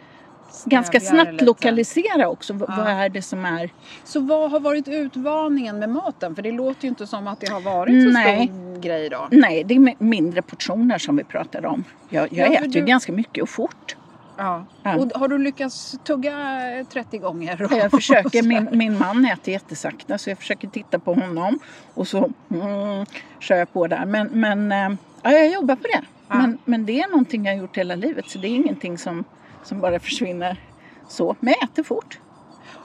ganska 0.64 1.00
snabbt 1.00 1.40
lokalisera 1.40 2.28
också. 2.28 2.52
Ja. 2.52 2.66
Vad 2.68 2.86
är 2.86 3.08
det 3.08 3.22
som 3.22 3.44
är... 3.44 3.70
Så 4.04 4.20
vad 4.20 4.50
har 4.50 4.60
varit 4.60 4.88
utmaningen 4.88 5.78
med 5.78 5.88
maten? 5.88 6.34
För 6.34 6.42
det 6.42 6.52
låter 6.52 6.82
ju 6.82 6.88
inte 6.88 7.06
som 7.06 7.26
att 7.26 7.40
det 7.40 7.50
har 7.50 7.60
varit 7.60 8.02
så 8.02 8.10
Nej. 8.10 8.46
stor 8.46 8.80
grej 8.80 9.08
då. 9.08 9.28
Nej, 9.30 9.64
det 9.64 9.74
är 9.74 10.04
mindre 10.04 10.42
portioner 10.42 10.98
som 10.98 11.16
vi 11.16 11.24
pratade 11.24 11.68
om. 11.68 11.84
Jag, 12.08 12.32
jag 12.32 12.52
ja, 12.52 12.58
äter 12.58 12.68
du... 12.68 12.78
ju 12.78 12.84
ganska 12.84 13.12
mycket 13.12 13.42
och 13.42 13.48
fort. 13.48 13.96
Ja. 14.36 14.64
ja. 14.82 14.96
Och 14.96 15.12
har 15.14 15.28
du 15.28 15.38
lyckats 15.38 15.98
tugga 16.04 16.34
30 16.92 17.18
gånger? 17.18 17.68
jag 17.70 17.90
försöker. 17.90 18.42
Min, 18.46 18.68
min 18.72 18.98
man 18.98 19.24
äter 19.24 19.52
jättesakta 19.52 20.18
så 20.18 20.30
jag 20.30 20.38
försöker 20.38 20.68
titta 20.68 20.98
på 20.98 21.14
honom 21.14 21.58
och 21.94 22.08
så 22.08 22.30
mm, 22.50 23.06
kör 23.38 23.56
jag 23.56 23.72
på 23.72 23.86
där. 23.86 24.04
Men, 24.04 24.28
men 24.32 24.72
äh, 24.72 24.96
ja, 25.22 25.30
jag 25.30 25.52
jobbar 25.52 25.76
på 25.76 25.82
det. 25.82 26.02
Ja. 26.28 26.36
Men, 26.36 26.58
men 26.64 26.86
det 26.86 27.00
är 27.00 27.08
någonting 27.08 27.44
jag 27.44 27.52
har 27.52 27.60
gjort 27.60 27.76
hela 27.76 27.94
livet 27.94 28.30
så 28.30 28.38
det 28.38 28.48
är 28.48 28.54
ingenting 28.54 28.98
som 28.98 29.24
som 29.66 29.80
bara 29.80 30.00
försvinner 30.00 30.60
så. 31.08 31.36
Men 31.40 31.54
jag 31.60 31.68
äter 31.68 31.82
fort. 31.82 32.18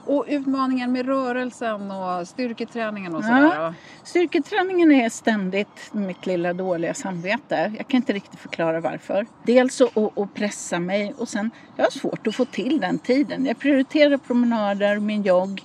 Och 0.06 0.24
utmaningen 0.28 0.92
med 0.92 1.06
rörelsen 1.06 1.90
och 1.90 2.28
styrketräningen 2.28 3.14
och 3.14 3.24
sådär? 3.24 3.54
Ja, 3.54 3.74
styrketräningen 4.04 4.92
är 4.92 5.08
ständigt 5.08 5.90
mitt 5.92 6.26
lilla 6.26 6.52
dåliga 6.52 6.94
samvete. 6.94 7.72
Jag 7.78 7.88
kan 7.88 7.96
inte 7.96 8.12
riktigt 8.12 8.40
förklara 8.40 8.80
varför. 8.80 9.26
Dels 9.42 9.80
att, 9.80 10.18
att 10.18 10.34
pressa 10.34 10.78
mig 10.78 11.14
och 11.18 11.28
sen 11.28 11.50
jag 11.76 11.84
har 11.84 11.90
svårt 11.90 12.26
att 12.26 12.34
få 12.34 12.44
till 12.44 12.80
den 12.80 12.98
tiden. 12.98 13.46
Jag 13.46 13.58
prioriterar 13.58 14.16
promenader, 14.16 14.98
min 14.98 15.22
jogg. 15.22 15.62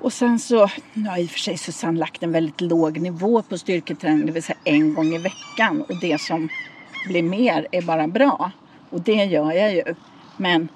Och 0.00 0.12
sen 0.12 0.38
så 0.38 0.58
har 0.58 1.18
i 1.18 1.26
och 1.26 1.30
för 1.30 1.38
sig 1.38 1.58
Susanne 1.58 1.98
lagt 1.98 2.22
en 2.22 2.32
väldigt 2.32 2.60
låg 2.60 3.00
nivå 3.00 3.42
på 3.42 3.58
styrketräning, 3.58 4.26
det 4.26 4.32
vill 4.32 4.42
säga 4.42 4.58
en 4.64 4.94
gång 4.94 5.06
i 5.06 5.18
veckan. 5.18 5.82
Och 5.88 6.00
det 6.00 6.20
som 6.20 6.48
blir 7.08 7.22
mer 7.22 7.66
är 7.72 7.82
bara 7.82 8.08
bra. 8.08 8.50
Och 8.90 9.00
det 9.00 9.24
gör 9.24 9.52
jag 9.52 9.74
ju. 9.74 9.94
Men 10.36 10.68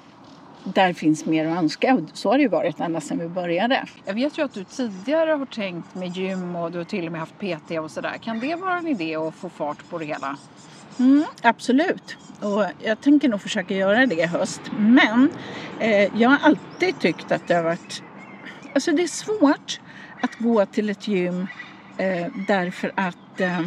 där 0.64 0.92
finns 0.92 1.26
mer 1.26 1.46
att 1.46 1.58
önska 1.58 1.94
och 1.94 2.00
så 2.12 2.30
har 2.30 2.36
det 2.36 2.42
ju 2.42 2.48
varit 2.48 2.80
ända 2.80 3.00
sedan 3.00 3.18
vi 3.18 3.28
började. 3.28 3.84
Jag 4.04 4.14
vet 4.14 4.38
ju 4.38 4.44
att 4.44 4.54
du 4.54 4.64
tidigare 4.64 5.30
har 5.30 5.46
tänkt 5.46 5.94
med 5.94 6.16
gym 6.16 6.56
och 6.56 6.72
du 6.72 6.78
har 6.78 6.84
till 6.84 7.06
och 7.06 7.12
med 7.12 7.20
haft 7.20 7.38
PT 7.38 7.70
och 7.80 7.90
sådär. 7.90 8.18
Kan 8.22 8.40
det 8.40 8.54
vara 8.54 8.78
en 8.78 8.86
idé 8.86 9.16
att 9.16 9.34
få 9.34 9.48
fart 9.48 9.90
på 9.90 9.98
det 9.98 10.04
hela? 10.04 10.36
Mm, 10.98 11.24
absolut. 11.42 12.16
Och 12.40 12.64
jag 12.78 13.00
tänker 13.00 13.28
nog 13.28 13.40
försöka 13.40 13.74
göra 13.74 14.06
det 14.06 14.14
i 14.14 14.26
höst. 14.26 14.60
Men 14.78 15.30
eh, 15.78 16.20
jag 16.20 16.28
har 16.28 16.38
alltid 16.42 17.00
tyckt 17.00 17.32
att 17.32 17.48
det 17.48 17.54
har 17.54 17.62
varit... 17.62 18.02
Alltså 18.74 18.92
det 18.92 19.02
är 19.02 19.06
svårt 19.06 19.80
att 20.22 20.38
gå 20.38 20.66
till 20.66 20.90
ett 20.90 21.08
gym 21.08 21.46
eh, 21.96 22.26
därför 22.48 22.92
att 22.94 23.40
eh, 23.40 23.60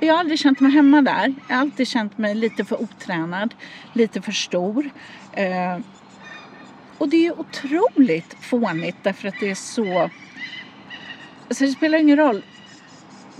jag 0.00 0.14
har 0.14 0.20
aldrig 0.20 0.38
känt 0.38 0.60
mig 0.60 0.72
hemma 0.72 1.02
där. 1.02 1.34
Jag 1.48 1.54
har 1.54 1.60
alltid 1.60 1.88
känt 1.88 2.18
mig 2.18 2.34
lite 2.34 2.64
för 2.64 2.82
otränad, 2.82 3.54
lite 3.92 4.22
för 4.22 4.32
stor. 4.32 4.90
Eh, 5.32 5.78
och 6.98 7.08
det 7.08 7.26
är 7.26 7.40
otroligt 7.40 8.36
fånigt 8.40 8.96
därför 9.02 9.28
att 9.28 9.40
det 9.40 9.50
är 9.50 9.54
så... 9.54 10.10
Alltså 11.48 11.64
det 11.64 11.70
spelar 11.70 11.98
ingen 11.98 12.16
roll. 12.16 12.42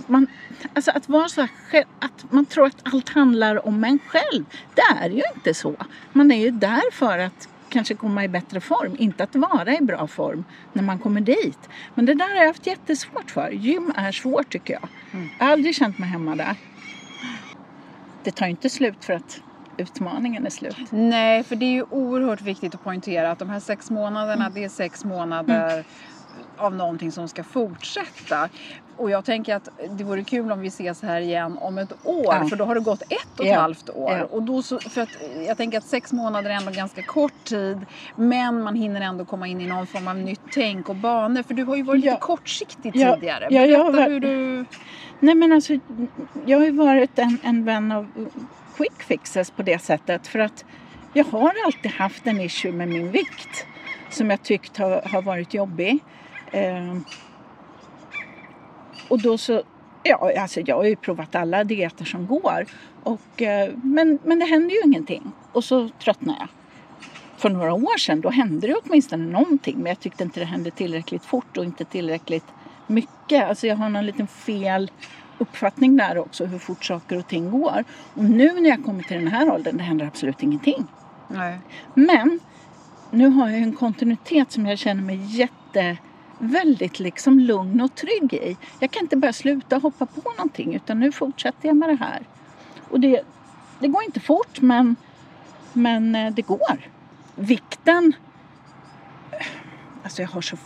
Man, 0.07 0.27
alltså 0.73 0.91
att 0.91 1.09
vara 1.09 1.29
så 1.29 1.47
här, 1.71 1.83
att 1.99 2.31
man 2.31 2.45
tror 2.45 2.65
att 2.65 2.77
allt 2.83 3.09
handlar 3.09 3.67
om 3.67 3.83
en 3.83 3.99
själv. 4.07 4.45
Det 4.75 4.81
är 5.03 5.09
ju 5.09 5.21
inte 5.35 5.53
så. 5.53 5.75
Man 6.13 6.31
är 6.31 6.39
ju 6.39 6.51
där 6.51 6.91
för 6.91 7.19
att 7.19 7.49
kanske 7.77 7.95
komma 7.95 8.23
i 8.23 8.27
bättre 8.27 8.61
form, 8.61 8.95
inte 8.99 9.23
att 9.23 9.35
vara 9.35 9.77
i 9.77 9.81
bra 9.81 10.07
form 10.07 10.43
när 10.73 10.83
man 10.83 10.99
kommer 10.99 11.21
dit. 11.21 11.69
Men 11.95 12.05
det 12.05 12.13
där 12.13 12.29
har 12.29 12.35
jag 12.35 12.47
haft 12.47 12.67
jättesvårt 12.67 13.31
för. 13.31 13.49
Gym 13.49 13.93
är 13.95 14.11
svårt 14.11 14.49
tycker 14.49 14.73
jag. 14.73 14.89
Mm. 15.13 15.29
Jag 15.39 15.45
har 15.45 15.53
aldrig 15.53 15.75
känt 15.75 15.99
mig 15.99 16.09
hemma 16.09 16.35
där. 16.35 16.55
Det 18.23 18.31
tar 18.31 18.45
ju 18.45 18.51
inte 18.51 18.69
slut 18.69 19.05
för 19.05 19.13
att 19.13 19.41
utmaningen 19.77 20.45
är 20.45 20.49
slut. 20.49 20.77
Nej, 20.91 21.43
för 21.43 21.55
det 21.55 21.65
är 21.65 21.73
ju 21.73 21.85
oerhört 21.89 22.41
viktigt 22.41 22.75
att 22.75 22.83
poängtera 22.83 23.31
att 23.31 23.39
de 23.39 23.49
här 23.49 23.59
sex 23.59 23.89
månaderna, 23.89 24.45
mm. 24.45 24.53
det 24.53 24.63
är 24.63 24.69
sex 24.69 25.05
månader 25.05 25.73
mm. 25.73 25.85
av 26.57 26.75
någonting 26.75 27.11
som 27.11 27.27
ska 27.27 27.43
fortsätta. 27.43 28.49
Och 28.97 29.09
jag 29.09 29.25
tänker 29.25 29.55
att 29.55 29.69
det 29.89 30.03
vore 30.03 30.23
kul 30.23 30.51
om 30.51 30.59
vi 30.59 30.67
ses 30.67 31.01
här 31.01 31.21
igen 31.21 31.57
om 31.57 31.77
ett 31.77 31.93
år. 32.03 32.35
Ja. 32.35 32.47
För 32.49 32.55
då 32.55 32.65
har 32.65 32.75
det 32.75 32.81
gått 32.81 33.01
ett 33.01 33.39
och 33.39 33.45
ett 33.45 33.51
ja. 33.51 33.59
halvt 33.59 33.89
år. 33.89 34.11
Ja. 34.11 34.25
Och 34.25 34.43
då 34.43 34.61
så, 34.61 34.79
för 34.79 35.01
att 35.01 35.09
jag 35.47 35.57
tänker 35.57 35.77
att 35.77 35.83
sex 35.83 36.13
månader 36.13 36.49
är 36.49 36.53
ändå 36.53 36.71
ganska 36.71 37.03
kort 37.03 37.43
tid. 37.43 37.85
Men 38.15 38.61
man 38.61 38.75
hinner 38.75 39.01
ändå 39.01 39.25
komma 39.25 39.47
in 39.47 39.61
i 39.61 39.67
någon 39.67 39.87
form 39.87 40.07
av 40.07 40.15
nytt 40.15 40.41
tänk 40.51 40.89
och 40.89 40.95
banor. 40.95 41.43
För 41.43 41.53
du 41.53 41.63
har 41.63 41.75
ju 41.75 41.83
varit 41.83 42.05
lite 42.05 42.17
kortsiktig 42.21 42.93
tidigare. 42.93 43.47
Ja, 43.49 43.65
jag 43.65 43.91
var... 43.91 44.09
hur 44.09 44.19
du... 44.19 44.65
Nej 45.19 45.35
men 45.35 45.51
alltså, 45.51 45.73
jag 46.45 46.57
har 46.57 46.65
ju 46.65 46.71
varit 46.71 47.19
en, 47.19 47.37
en 47.43 47.65
vän 47.65 47.91
av 47.91 48.07
quick 48.77 49.03
fixes 49.03 49.51
på 49.51 49.63
det 49.63 49.79
sättet. 49.79 50.27
För 50.27 50.39
att 50.39 50.65
jag 51.13 51.25
har 51.25 51.53
alltid 51.65 51.91
haft 51.91 52.27
en 52.27 52.41
issue 52.41 52.71
med 52.71 52.87
min 52.87 53.11
vikt. 53.11 53.65
Som 54.09 54.29
jag 54.29 54.43
tyckt 54.43 54.77
har, 54.77 55.01
har 55.01 55.21
varit 55.21 55.53
jobbig. 55.53 55.99
Eh, 56.51 56.97
och 59.09 59.21
då 59.21 59.37
så, 59.37 59.63
ja 60.03 60.31
alltså 60.39 60.61
jag 60.65 60.75
har 60.75 60.83
ju 60.83 60.95
provat 60.95 61.35
alla 61.35 61.63
dieter 61.63 62.05
som 62.05 62.27
går. 62.27 62.65
Och, 63.03 63.41
eh, 63.41 63.73
men, 63.83 64.19
men 64.23 64.39
det 64.39 64.45
händer 64.45 64.75
ju 64.75 64.81
ingenting. 64.85 65.31
Och 65.51 65.63
så 65.63 65.89
tröttnar 65.89 66.35
jag. 66.39 66.47
För 67.37 67.49
några 67.49 67.73
år 67.73 67.97
sedan 67.97 68.21
då 68.21 68.29
hände 68.29 68.67
det 68.67 68.75
åtminstone 68.85 69.25
någonting. 69.25 69.77
Men 69.77 69.85
jag 69.85 69.99
tyckte 69.99 70.23
inte 70.23 70.39
det 70.39 70.45
hände 70.45 70.71
tillräckligt 70.71 71.25
fort 71.25 71.57
och 71.57 71.65
inte 71.65 71.85
tillräckligt 71.85 72.45
mycket. 72.87 73.49
Alltså 73.49 73.67
jag 73.67 73.75
har 73.75 73.89
någon 73.89 74.05
liten 74.05 74.27
fel 74.27 74.91
uppfattning 75.37 75.97
där 75.97 76.17
också 76.17 76.45
hur 76.45 76.59
fort 76.59 76.85
saker 76.85 77.17
och 77.17 77.27
ting 77.27 77.51
går. 77.51 77.83
Och 78.13 78.23
nu 78.23 78.61
när 78.61 78.69
jag 78.69 78.85
kommer 78.85 79.03
till 79.03 79.17
den 79.17 79.27
här 79.27 79.51
åldern, 79.51 79.77
det 79.77 79.83
händer 79.83 80.05
absolut 80.05 80.43
ingenting. 80.43 80.85
Nej. 81.27 81.59
Men 81.93 82.39
nu 83.11 83.27
har 83.27 83.49
jag 83.49 83.59
en 83.59 83.73
kontinuitet 83.73 84.51
som 84.51 84.65
jag 84.65 84.77
känner 84.77 85.03
mig 85.03 85.37
jätte 85.37 85.97
väldigt 86.39 86.99
liksom 86.99 87.39
lugn 87.39 87.81
och 87.81 87.95
trygg 87.95 88.33
i. 88.33 88.57
Jag 88.79 88.91
kan 88.91 89.03
inte 89.03 89.17
bara 89.17 89.33
sluta 89.33 89.77
hoppa 89.77 90.05
på 90.05 90.31
någonting 90.37 90.75
utan 90.75 90.99
nu 90.99 91.11
fortsätter 91.11 91.67
jag 91.67 91.77
med 91.77 91.89
det 91.89 91.95
här. 91.95 92.21
Och 92.89 92.99
det, 92.99 93.21
det 93.79 93.87
går 93.87 94.03
inte 94.03 94.19
fort 94.19 94.61
men, 94.61 94.95
men 95.73 96.15
eh, 96.15 96.33
det 96.33 96.41
går. 96.41 96.89
Vikten 97.35 98.13
Alltså 100.07 100.21
jag 100.21 100.29
har 100.29 100.41
så... 100.41 100.57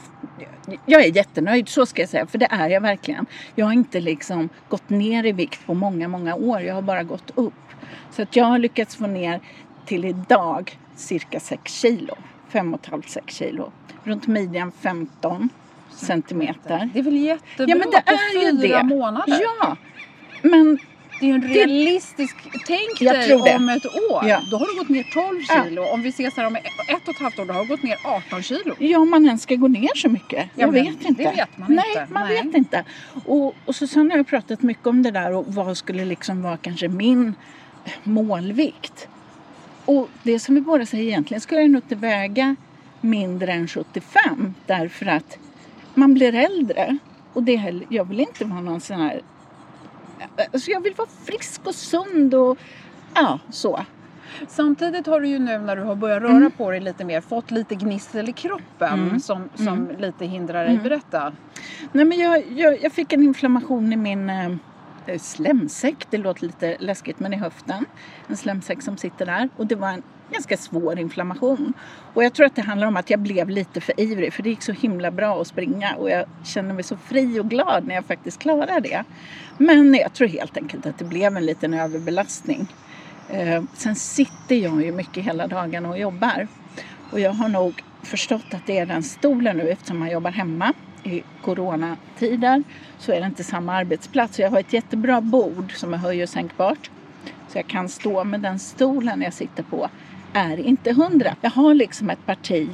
Jag 0.85 1.03
är 1.05 1.15
jättenöjd, 1.15 1.69
så 1.69 1.85
ska 1.85 2.01
jag 2.01 2.09
säga, 2.09 2.27
för 2.27 2.37
det 2.37 2.47
är 2.51 2.69
jag 2.69 2.81
verkligen. 2.81 3.25
Jag 3.55 3.65
har 3.65 3.73
inte 3.73 3.99
liksom 3.99 4.49
gått 4.69 4.89
ner 4.89 5.25
i 5.25 5.31
vikt 5.31 5.65
på 5.65 5.73
många, 5.73 6.07
många 6.07 6.35
år. 6.35 6.61
Jag 6.61 6.75
har 6.75 6.81
bara 6.81 7.03
gått 7.03 7.31
upp. 7.35 7.53
Så 8.11 8.21
att 8.21 8.35
jag 8.35 8.45
har 8.45 8.59
lyckats 8.59 8.95
få 8.95 9.07
ner 9.07 9.41
till 9.85 10.05
idag 10.05 10.79
cirka 10.95 11.39
6 11.39 11.73
kilo. 11.73 12.15
5,5-6 12.51 13.21
kilo. 13.27 13.71
Runt 14.03 14.27
midjan 14.27 14.71
15 14.71 15.49
centimeter. 16.01 16.89
Det 16.93 16.99
är 16.99 17.03
väl 17.03 17.17
jättebra 17.17 17.65
ja, 17.67 17.75
men 17.75 17.89
det 17.91 18.03
är 18.05 18.51
ju 18.51 18.61
fyra 18.61 18.77
det. 18.77 18.83
månader? 18.83 19.39
Ja. 19.59 19.77
Men 20.41 20.79
det 21.21 21.25
är 21.25 21.29
ju 21.29 21.35
en 21.35 21.53
realistisk... 21.53 22.35
Tänk 22.67 22.99
dig 22.99 23.33
om 23.35 23.69
ett 23.69 23.85
år. 23.85 24.27
Ja. 24.27 24.41
Då 24.51 24.57
har 24.57 24.67
du 24.67 24.77
gått 24.77 24.89
ner 24.89 25.03
12 25.03 25.41
kilo. 25.65 25.81
Ja. 25.81 25.93
Om 25.93 26.01
vi 26.01 26.09
ses 26.09 26.37
här 26.37 26.47
om 26.47 26.55
ett 26.55 26.63
och 27.07 27.09
ett 27.09 27.19
halvt 27.21 27.39
år 27.39 27.45
då 27.45 27.53
har 27.53 27.63
du 27.63 27.67
gått 27.67 27.83
ner 27.83 27.97
18 28.03 28.43
kilo. 28.43 28.75
Ja, 28.79 28.99
om 28.99 29.09
man 29.09 29.25
ens 29.25 29.41
ska 29.41 29.55
gå 29.55 29.67
ner 29.67 29.95
så 29.95 30.09
mycket. 30.09 30.49
Ja, 30.55 30.61
jag 30.61 30.71
vet 30.71 31.05
inte. 31.05 31.23
Det 31.23 31.31
vet 31.31 31.57
man 31.57 31.75
Nej, 31.75 31.85
inte. 31.89 32.13
man 32.13 32.27
Nej. 32.27 32.43
vet 32.43 32.55
inte. 32.55 32.83
Och, 33.25 33.55
och 33.65 33.75
Susanne 33.75 34.15
har 34.15 34.23
pratat 34.23 34.61
mycket 34.61 34.87
om 34.87 35.03
det 35.03 35.11
där 35.11 35.33
och 35.33 35.45
vad 35.47 35.77
skulle 35.77 36.05
liksom 36.05 36.41
vara 36.41 36.57
kanske 36.57 36.87
min 36.87 37.35
målvikt. 38.03 39.07
Och 39.85 40.09
det 40.23 40.39
som 40.39 40.55
vi 40.55 40.61
båda 40.61 40.85
säger 40.85 41.03
egentligen 41.03 41.41
skulle 41.41 41.61
jag 41.61 41.69
nog 41.69 41.83
inte 41.83 41.95
väga 41.95 42.55
mindre 43.01 43.51
än 43.51 43.67
75 43.67 44.53
därför 44.65 45.05
att 45.05 45.37
man 45.93 46.13
blir 46.13 46.35
äldre. 46.35 46.97
Och 47.33 47.43
det, 47.43 47.83
jag 47.89 48.05
vill 48.05 48.19
inte 48.19 48.45
vara 48.45 48.61
någon 48.61 48.81
sån 48.81 48.97
här 48.97 49.21
Alltså 50.53 50.71
jag 50.71 50.81
vill 50.81 50.93
vara 50.93 51.07
frisk 51.25 51.61
och 51.63 51.75
sund 51.75 52.33
och 52.33 52.57
ja, 53.13 53.39
så. 53.49 53.85
Samtidigt 54.47 55.07
har 55.07 55.21
du 55.21 55.27
ju 55.27 55.39
nu 55.39 55.57
när 55.57 55.75
du 55.75 55.81
har 55.81 55.95
börjat 55.95 56.21
röra 56.21 56.31
mm. 56.31 56.51
på 56.51 56.71
dig 56.71 56.79
lite 56.79 57.05
mer 57.05 57.21
fått 57.21 57.51
lite 57.51 57.75
gnissel 57.75 58.29
i 58.29 58.33
kroppen 58.33 58.99
mm. 58.99 59.19
som, 59.19 59.49
som 59.55 59.67
mm. 59.67 59.97
lite 59.97 60.25
hindrar 60.25 60.63
dig. 60.63 60.71
Mm. 60.71 60.83
Berätta. 60.83 61.33
Nej, 61.91 62.05
men 62.05 62.19
jag, 62.19 62.43
jag, 62.51 62.83
jag 62.83 62.91
fick 62.91 63.13
en 63.13 63.23
inflammation 63.23 63.93
i 63.93 63.95
min 63.95 64.29
eh, 64.29 65.19
slemsäck. 65.19 66.07
Det 66.09 66.17
låter 66.17 66.45
lite 66.45 66.77
läskigt 66.79 67.19
men 67.19 67.33
i 67.33 67.37
höften. 67.37 67.85
En 68.27 68.37
slemsäck 68.37 68.81
som 68.81 68.97
sitter 68.97 69.25
där. 69.25 69.49
Och 69.55 69.67
det 69.67 69.75
var 69.75 69.89
en 69.89 70.03
ganska 70.31 70.57
svår 70.57 70.99
inflammation. 70.99 71.73
Och 72.13 72.23
jag 72.23 72.33
tror 72.33 72.45
att 72.45 72.55
det 72.55 72.61
handlar 72.61 72.87
om 72.87 72.97
att 72.97 73.09
jag 73.09 73.19
blev 73.19 73.49
lite 73.49 73.81
för 73.81 73.99
ivrig 73.99 74.33
för 74.33 74.43
det 74.43 74.49
gick 74.49 74.61
så 74.61 74.71
himla 74.71 75.11
bra 75.11 75.41
att 75.41 75.47
springa 75.47 75.95
och 75.95 76.09
jag 76.09 76.25
kände 76.43 76.73
mig 76.73 76.83
så 76.83 76.97
fri 76.97 77.39
och 77.39 77.49
glad 77.49 77.87
när 77.87 77.95
jag 77.95 78.05
faktiskt 78.05 78.39
klarade 78.39 78.79
det. 78.79 79.03
Men 79.57 79.93
jag 79.93 80.13
tror 80.13 80.27
helt 80.27 80.57
enkelt 80.57 80.85
att 80.85 80.97
det 80.97 81.05
blev 81.05 81.37
en 81.37 81.45
liten 81.45 81.73
överbelastning. 81.73 82.67
Eh, 83.29 83.63
sen 83.73 83.95
sitter 83.95 84.55
jag 84.55 84.83
ju 84.83 84.91
mycket 84.91 85.23
hela 85.23 85.47
dagarna 85.47 85.89
och 85.89 85.99
jobbar. 85.99 86.47
Och 87.11 87.19
jag 87.19 87.31
har 87.31 87.49
nog 87.49 87.83
förstått 88.03 88.53
att 88.53 88.67
det 88.67 88.77
är 88.77 88.85
den 88.85 89.03
stolen 89.03 89.57
nu 89.57 89.69
eftersom 89.69 89.99
man 89.99 90.11
jobbar 90.11 90.31
hemma 90.31 90.73
i 91.03 91.23
coronatider 91.41 92.63
så 92.97 93.11
är 93.11 93.19
det 93.19 93.25
inte 93.25 93.43
samma 93.43 93.73
arbetsplats. 93.73 94.39
Jag 94.39 94.51
har 94.51 94.59
ett 94.59 94.73
jättebra 94.73 95.21
bord 95.21 95.73
som 95.75 95.93
är 95.93 95.97
höj 95.97 96.23
och 96.23 96.29
sänkbart. 96.29 96.89
Så 97.47 97.57
jag 97.57 97.67
kan 97.67 97.89
stå 97.89 98.23
med 98.23 98.39
den 98.39 98.59
stolen 98.59 99.21
jag 99.21 99.33
sitter 99.33 99.63
på 99.63 99.89
är 100.33 100.59
inte 100.59 100.93
hundra. 100.93 101.35
Jag 101.41 101.51
har 101.51 101.73
liksom 101.73 102.09
ett 102.09 102.25
parti 102.25 102.69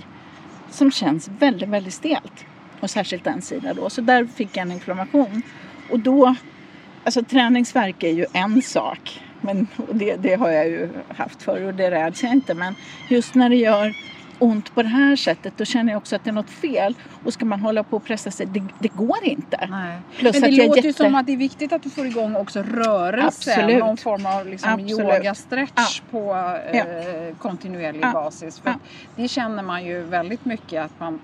som 0.69 0.91
känns 0.91 1.29
väldigt, 1.39 1.69
väldigt 1.69 1.93
stelt. 1.93 2.45
Och 2.79 2.89
särskilt 2.89 3.27
en 3.27 3.41
sida 3.41 3.73
då. 3.73 3.89
Så 3.89 4.01
där 4.01 4.25
fick 4.25 4.57
jag 4.57 4.61
en 4.61 4.71
inflammation. 4.71 5.41
Och 5.89 5.99
då, 5.99 6.35
alltså 7.03 7.23
träningsverk 7.23 8.03
är 8.03 8.13
ju 8.13 8.25
en 8.33 8.61
sak. 8.61 9.21
Men 9.41 9.67
det, 9.91 10.15
det 10.15 10.35
har 10.35 10.49
jag 10.49 10.67
ju 10.67 10.89
haft 11.15 11.43
förr 11.43 11.61
och 11.61 11.73
det 11.73 11.91
räds 11.91 12.23
jag 12.23 12.31
inte. 12.31 12.53
Men 12.53 12.75
just 13.09 13.35
när 13.35 13.49
det 13.49 13.55
gör 13.55 13.93
ont 14.39 14.75
på 14.75 14.83
det 14.83 14.89
här 14.89 15.15
sättet 15.15 15.53
då 15.57 15.65
känner 15.65 15.91
jag 15.91 15.97
också 15.97 16.15
att 16.15 16.23
det 16.23 16.29
är 16.29 16.33
något 16.33 16.49
fel. 16.49 16.95
Och 17.23 17.33
ska 17.33 17.45
man 17.45 17.59
hålla 17.59 17.83
på 17.83 17.97
och 17.97 18.03
pressa 18.03 18.31
sig, 18.31 18.45
det, 18.45 18.63
det 18.79 18.87
går 18.87 19.23
inte. 19.23 19.67
Nej. 19.69 19.97
Plus 20.17 20.41
Men 20.41 20.51
det 20.51 20.57
låter 20.57 20.75
jätte... 20.75 20.87
ju 20.87 20.93
som 20.93 21.15
att 21.15 21.25
det 21.25 21.33
är 21.33 21.37
viktigt 21.37 21.73
att 21.73 21.83
du 21.83 21.89
får 21.89 22.05
igång 22.05 22.35
också 22.35 22.63
rörelse. 22.63 23.51
Absolut. 23.51 23.79
Någon 23.79 23.97
form 23.97 24.25
av 24.25 24.47
liksom 24.47 24.79
yoga-stretch 24.79 26.01
ja. 26.11 26.11
på 26.11 26.35
eh, 26.71 26.77
ja. 26.77 26.85
kontinuerlig 27.37 28.03
ja. 28.03 28.11
basis. 28.11 28.59
För 28.59 28.75
Det 29.15 29.27
känner 29.27 29.63
man 29.63 29.85
ju 29.85 30.01
väldigt 30.01 30.45
mycket 30.45 30.85
att 30.85 30.99
man 30.99 31.19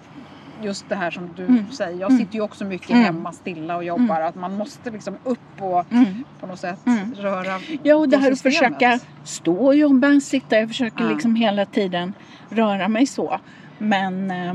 just 0.63 0.89
det 0.89 0.95
här 0.95 1.11
som 1.11 1.29
du 1.35 1.45
mm. 1.45 1.71
säger. 1.71 1.99
Jag 1.99 2.11
sitter 2.11 2.35
ju 2.35 2.41
också 2.41 2.65
mycket 2.65 2.89
mm. 2.89 3.03
hemma 3.03 3.31
stilla 3.31 3.75
och 3.75 3.83
jobbar. 3.83 4.15
Mm. 4.15 4.27
Att 4.27 4.35
man 4.35 4.57
måste 4.57 4.91
liksom 4.91 5.15
upp 5.23 5.39
och 5.59 5.91
mm. 5.91 6.23
på 6.39 6.47
något 6.47 6.59
sätt 6.59 6.79
mm. 6.85 7.13
röra 7.15 7.59
Ja 7.83 7.95
och 7.95 8.09
det 8.09 8.17
här 8.17 8.31
att 8.31 8.41
försöka 8.41 8.99
stå 9.23 9.65
och 9.65 9.75
jobba, 9.75 10.19
sitta. 10.19 10.59
Jag 10.59 10.67
försöker 10.67 11.09
liksom 11.09 11.35
hela 11.35 11.65
tiden 11.65 12.13
röra 12.49 12.87
mig 12.87 13.05
så. 13.05 13.39
Men 13.77 14.31
eh, 14.31 14.53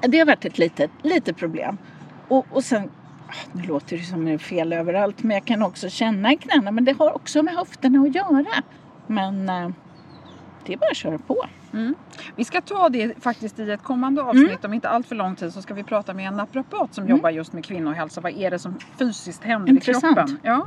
det 0.00 0.18
har 0.18 0.26
varit 0.26 0.44
ett 0.44 0.58
litet, 0.58 0.90
litet 1.02 1.36
problem. 1.36 1.78
Och, 2.28 2.46
och 2.50 2.64
sen, 2.64 2.90
ah, 3.28 3.32
nu 3.52 3.62
låter 3.62 3.96
det 3.96 4.02
som 4.02 4.24
det 4.24 4.32
är 4.32 4.38
fel 4.38 4.72
överallt, 4.72 5.22
men 5.22 5.34
jag 5.34 5.44
kan 5.44 5.62
också 5.62 5.88
känna 5.88 6.32
i 6.32 6.36
knäna. 6.36 6.70
Men 6.70 6.84
det 6.84 6.98
har 6.98 7.16
också 7.16 7.42
med 7.42 7.54
höfterna 7.54 8.00
att 8.00 8.14
göra. 8.14 8.62
Men 9.06 9.48
eh, 9.48 9.70
det 10.66 10.72
är 10.72 10.76
bara 10.76 10.90
att 10.90 10.96
köra 10.96 11.18
på. 11.18 11.44
Vi 12.36 12.44
ska 12.44 12.60
ta 12.60 12.88
det 12.88 13.22
faktiskt 13.22 13.58
i 13.58 13.70
ett 13.70 13.82
kommande 13.82 14.22
avsnitt. 14.22 14.64
Om 14.64 14.74
inte 14.74 14.88
allt 14.88 15.06
för 15.06 15.14
lång 15.14 15.36
tid 15.36 15.52
så 15.52 15.62
ska 15.62 15.74
vi 15.74 15.84
prata 15.84 16.14
med 16.14 16.28
en 16.28 16.34
naprapat 16.34 16.94
som 16.94 17.08
jobbar 17.08 17.30
just 17.30 17.52
med 17.52 17.64
kvinnohälsa. 17.64 18.20
Vad 18.20 18.32
är 18.32 18.50
det 18.50 18.58
som 18.58 18.78
fysiskt 18.98 19.44
händer 19.44 19.72
Intressant. 19.72 20.12
i 20.12 20.14
kroppen? 20.14 20.38
Ja. 20.42 20.66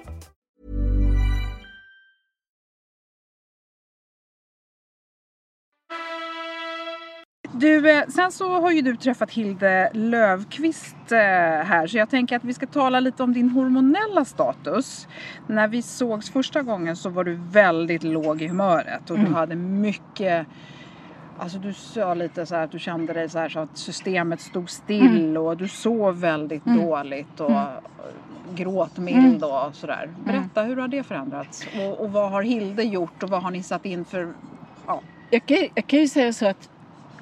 Du, 7.61 7.91
eh, 7.91 8.07
sen 8.07 8.31
så 8.31 8.59
har 8.59 8.71
ju 8.71 8.81
du 8.81 8.95
träffat 8.95 9.31
Hilde 9.31 9.89
Lövqvist 9.93 11.11
eh, 11.11 11.17
här 11.17 11.87
så 11.87 11.97
jag 11.97 12.09
tänker 12.09 12.35
att 12.35 12.43
vi 12.43 12.53
ska 12.53 12.67
tala 12.67 12.99
lite 12.99 13.23
om 13.23 13.33
din 13.33 13.49
hormonella 13.49 14.25
status. 14.25 15.07
När 15.47 15.67
vi 15.67 15.81
sågs 15.81 16.29
första 16.29 16.61
gången 16.61 16.95
så 16.95 17.09
var 17.09 17.23
du 17.23 17.39
väldigt 17.51 18.03
låg 18.03 18.41
i 18.41 18.47
humöret 18.47 19.09
och 19.09 19.19
du 19.19 19.25
hade 19.25 19.55
mycket 19.55 20.47
Alltså 21.39 21.59
du 21.59 21.73
sa 21.73 22.13
lite 22.13 22.45
så 22.45 22.55
här 22.55 22.63
att 22.63 22.71
du 22.71 22.79
kände 22.79 23.13
dig 23.13 23.29
så 23.29 23.39
här 23.39 23.49
så 23.49 23.59
att 23.59 23.77
systemet 23.77 24.41
stod 24.41 24.69
still 24.69 25.37
och 25.37 25.57
du 25.57 25.67
sov 25.67 26.19
väldigt 26.19 26.65
dåligt 26.65 27.39
och 27.39 27.51
gråtmild 28.55 29.43
och 29.43 29.75
sådär. 29.75 30.09
Berätta, 30.25 30.63
hur 30.63 30.75
har 30.77 30.87
det 30.87 31.03
förändrats? 31.03 31.67
Och, 31.79 31.99
och 31.99 32.11
vad 32.11 32.31
har 32.31 32.41
Hilde 32.41 32.83
gjort 32.83 33.23
och 33.23 33.29
vad 33.29 33.43
har 33.43 33.51
ni 33.51 33.63
satt 33.63 33.85
in 33.85 34.05
för... 34.05 34.33
Ja. 34.87 35.01
Jag 35.29 35.45
kan, 35.45 35.57
jag 35.75 35.87
kan 35.87 35.99
ju 35.99 36.07
säga 36.07 36.33
så 36.33 36.47
att 36.47 36.70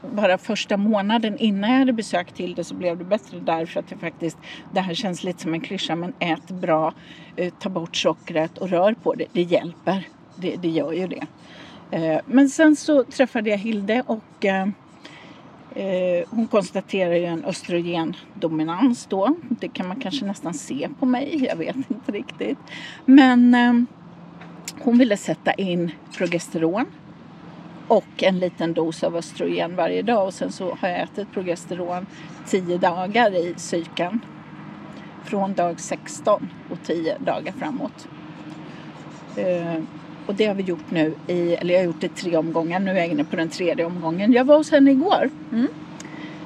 bara 0.01 0.38
första 0.38 0.77
månaden 0.77 1.38
innan 1.38 1.71
jag 1.71 1.79
hade 1.79 1.93
besökt 1.93 2.38
Hilde 2.38 2.63
så 2.63 2.73
blev 2.73 2.97
det 2.97 3.03
bättre 3.03 3.39
därför 3.39 3.79
att 3.79 3.91
jag 3.91 3.99
faktiskt, 3.99 4.38
det 4.73 4.79
här 4.79 4.93
känns 4.93 5.23
lite 5.23 5.41
som 5.41 5.53
en 5.53 5.62
klyscha, 5.62 5.95
men 5.95 6.13
ät 6.19 6.47
bra, 6.47 6.93
eh, 7.35 7.53
ta 7.59 7.69
bort 7.69 7.95
sockret 7.95 8.57
och 8.57 8.69
rör 8.69 8.93
på 8.93 9.13
det. 9.13 9.25
Det 9.33 9.41
hjälper. 9.41 10.07
Det, 10.35 10.55
det 10.55 10.69
gör 10.69 10.91
ju 10.91 11.07
det. 11.07 11.25
Eh, 11.91 12.19
men 12.25 12.49
sen 12.49 12.75
så 12.75 13.03
träffade 13.03 13.49
jag 13.49 13.57
Hilde 13.57 14.03
och 14.05 14.45
eh, 14.45 14.67
hon 16.29 16.47
konstaterar 16.47 17.13
ju 17.13 17.25
en 17.25 17.45
östrogendominans 17.45 19.05
då. 19.05 19.35
Det 19.49 19.67
kan 19.67 19.88
man 19.88 19.99
kanske 19.99 20.25
nästan 20.25 20.53
se 20.53 20.89
på 20.99 21.05
mig, 21.05 21.45
jag 21.49 21.55
vet 21.55 21.75
inte 21.75 22.12
riktigt. 22.12 22.57
Men 23.05 23.55
hon 24.79 24.97
ville 24.97 25.17
sätta 25.17 25.53
in 25.53 25.91
progesteron 26.17 26.85
och 27.89 28.23
en 28.23 28.39
liten 28.39 28.73
dos 28.73 29.04
av 29.04 29.15
östrogen 29.15 29.75
varje 29.75 30.02
dag 30.02 30.28
och 30.28 30.34
sen 30.34 30.52
så 30.52 30.78
har 30.82 30.89
jag 30.89 30.99
ätit 30.99 31.32
progesteron 31.32 32.06
10 32.47 32.78
dagar 32.78 33.36
i 33.36 33.54
cykeln. 33.58 34.19
Från 35.23 35.54
dag 35.54 35.80
16 35.80 36.49
och 36.69 36.78
10 36.84 37.17
dagar 37.19 37.52
framåt. 37.52 38.08
Eh, 39.36 39.84
och 40.25 40.36
det 40.36 40.45
har 40.45 40.56
vi 40.56 40.63
gjort 40.63 40.91
nu 40.91 41.13
i, 41.28 41.54
eller 41.54 41.73
jag 41.73 41.82
har 41.82 41.86
gjort 41.86 42.02
det 42.02 42.08
i 42.08 42.10
tre 42.10 42.38
omgångar, 42.38 42.80
nu 42.80 42.91
är 42.91 42.95
jag 42.95 43.08
inne 43.08 43.23
på 43.23 43.36
den 43.36 43.49
tredje 43.49 43.86
omgången. 43.86 44.34
Jag 44.34 44.45
var 44.45 44.58
hos 44.58 44.71
henne 44.71 44.91
igår. 44.91 45.30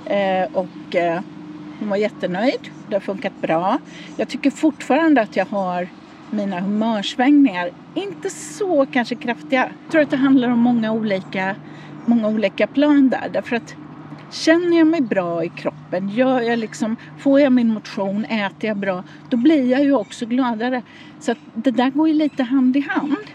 Eh, 0.05 0.47
och 0.53 0.95
eh, 0.95 1.21
hon 1.79 1.89
var 1.89 1.97
jättenöjd, 1.97 2.69
det 2.89 2.95
har 2.95 3.01
funkat 3.01 3.41
bra. 3.41 3.79
Jag 4.17 4.29
tycker 4.29 4.51
fortfarande 4.51 5.21
att 5.21 5.35
jag 5.35 5.45
har 5.45 5.87
mina 6.33 6.59
humörsvängningar, 6.59 7.71
inte 7.95 8.29
så 8.29 8.85
kanske 8.85 9.15
kraftiga. 9.15 9.71
Jag 9.83 9.91
tror 9.91 10.01
att 10.01 10.09
det 10.09 10.17
handlar 10.17 10.49
om 10.49 10.59
många 10.59 10.91
olika, 10.91 11.55
många 12.05 12.27
olika 12.27 12.67
plan 12.67 13.09
där. 13.09 13.29
Därför 13.33 13.55
att 13.55 13.75
känner 14.31 14.77
jag 14.77 14.87
mig 14.87 15.01
bra 15.01 15.43
i 15.43 15.49
kroppen, 15.49 16.09
gör 16.09 16.41
jag 16.41 16.59
liksom, 16.59 16.97
får 17.19 17.39
jag 17.39 17.51
min 17.51 17.73
motion, 17.73 18.25
äter 18.25 18.67
jag 18.67 18.77
bra, 18.77 19.03
då 19.29 19.37
blir 19.37 19.71
jag 19.71 19.83
ju 19.83 19.93
också 19.93 20.25
gladare. 20.25 20.81
Så 21.19 21.31
att 21.31 21.37
det 21.53 21.71
där 21.71 21.89
går 21.89 22.07
ju 22.07 22.13
lite 22.13 22.43
hand 22.43 22.77
i 22.77 22.79
hand. 22.79 23.27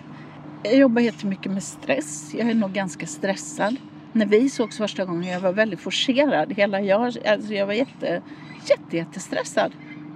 Jag 0.62 0.76
jobbar 0.76 1.02
jättemycket 1.02 1.52
med 1.52 1.62
stress. 1.62 2.34
Jag 2.34 2.50
är 2.50 2.54
nog 2.54 2.72
ganska 2.72 3.06
stressad. 3.06 3.76
När 4.12 4.26
vi 4.26 4.50
sågs 4.50 4.76
första 4.76 5.04
gången 5.04 5.32
jag 5.32 5.40
var 5.40 5.52
väldigt 5.52 5.80
forcerad. 5.80 6.52
Hela 6.52 6.80
jag, 6.80 7.02
alltså 7.02 7.54
jag 7.54 7.66
var 7.66 7.74
jätte, 7.74 8.22
jätte, 8.68 8.96
jättestressad. 8.96 9.72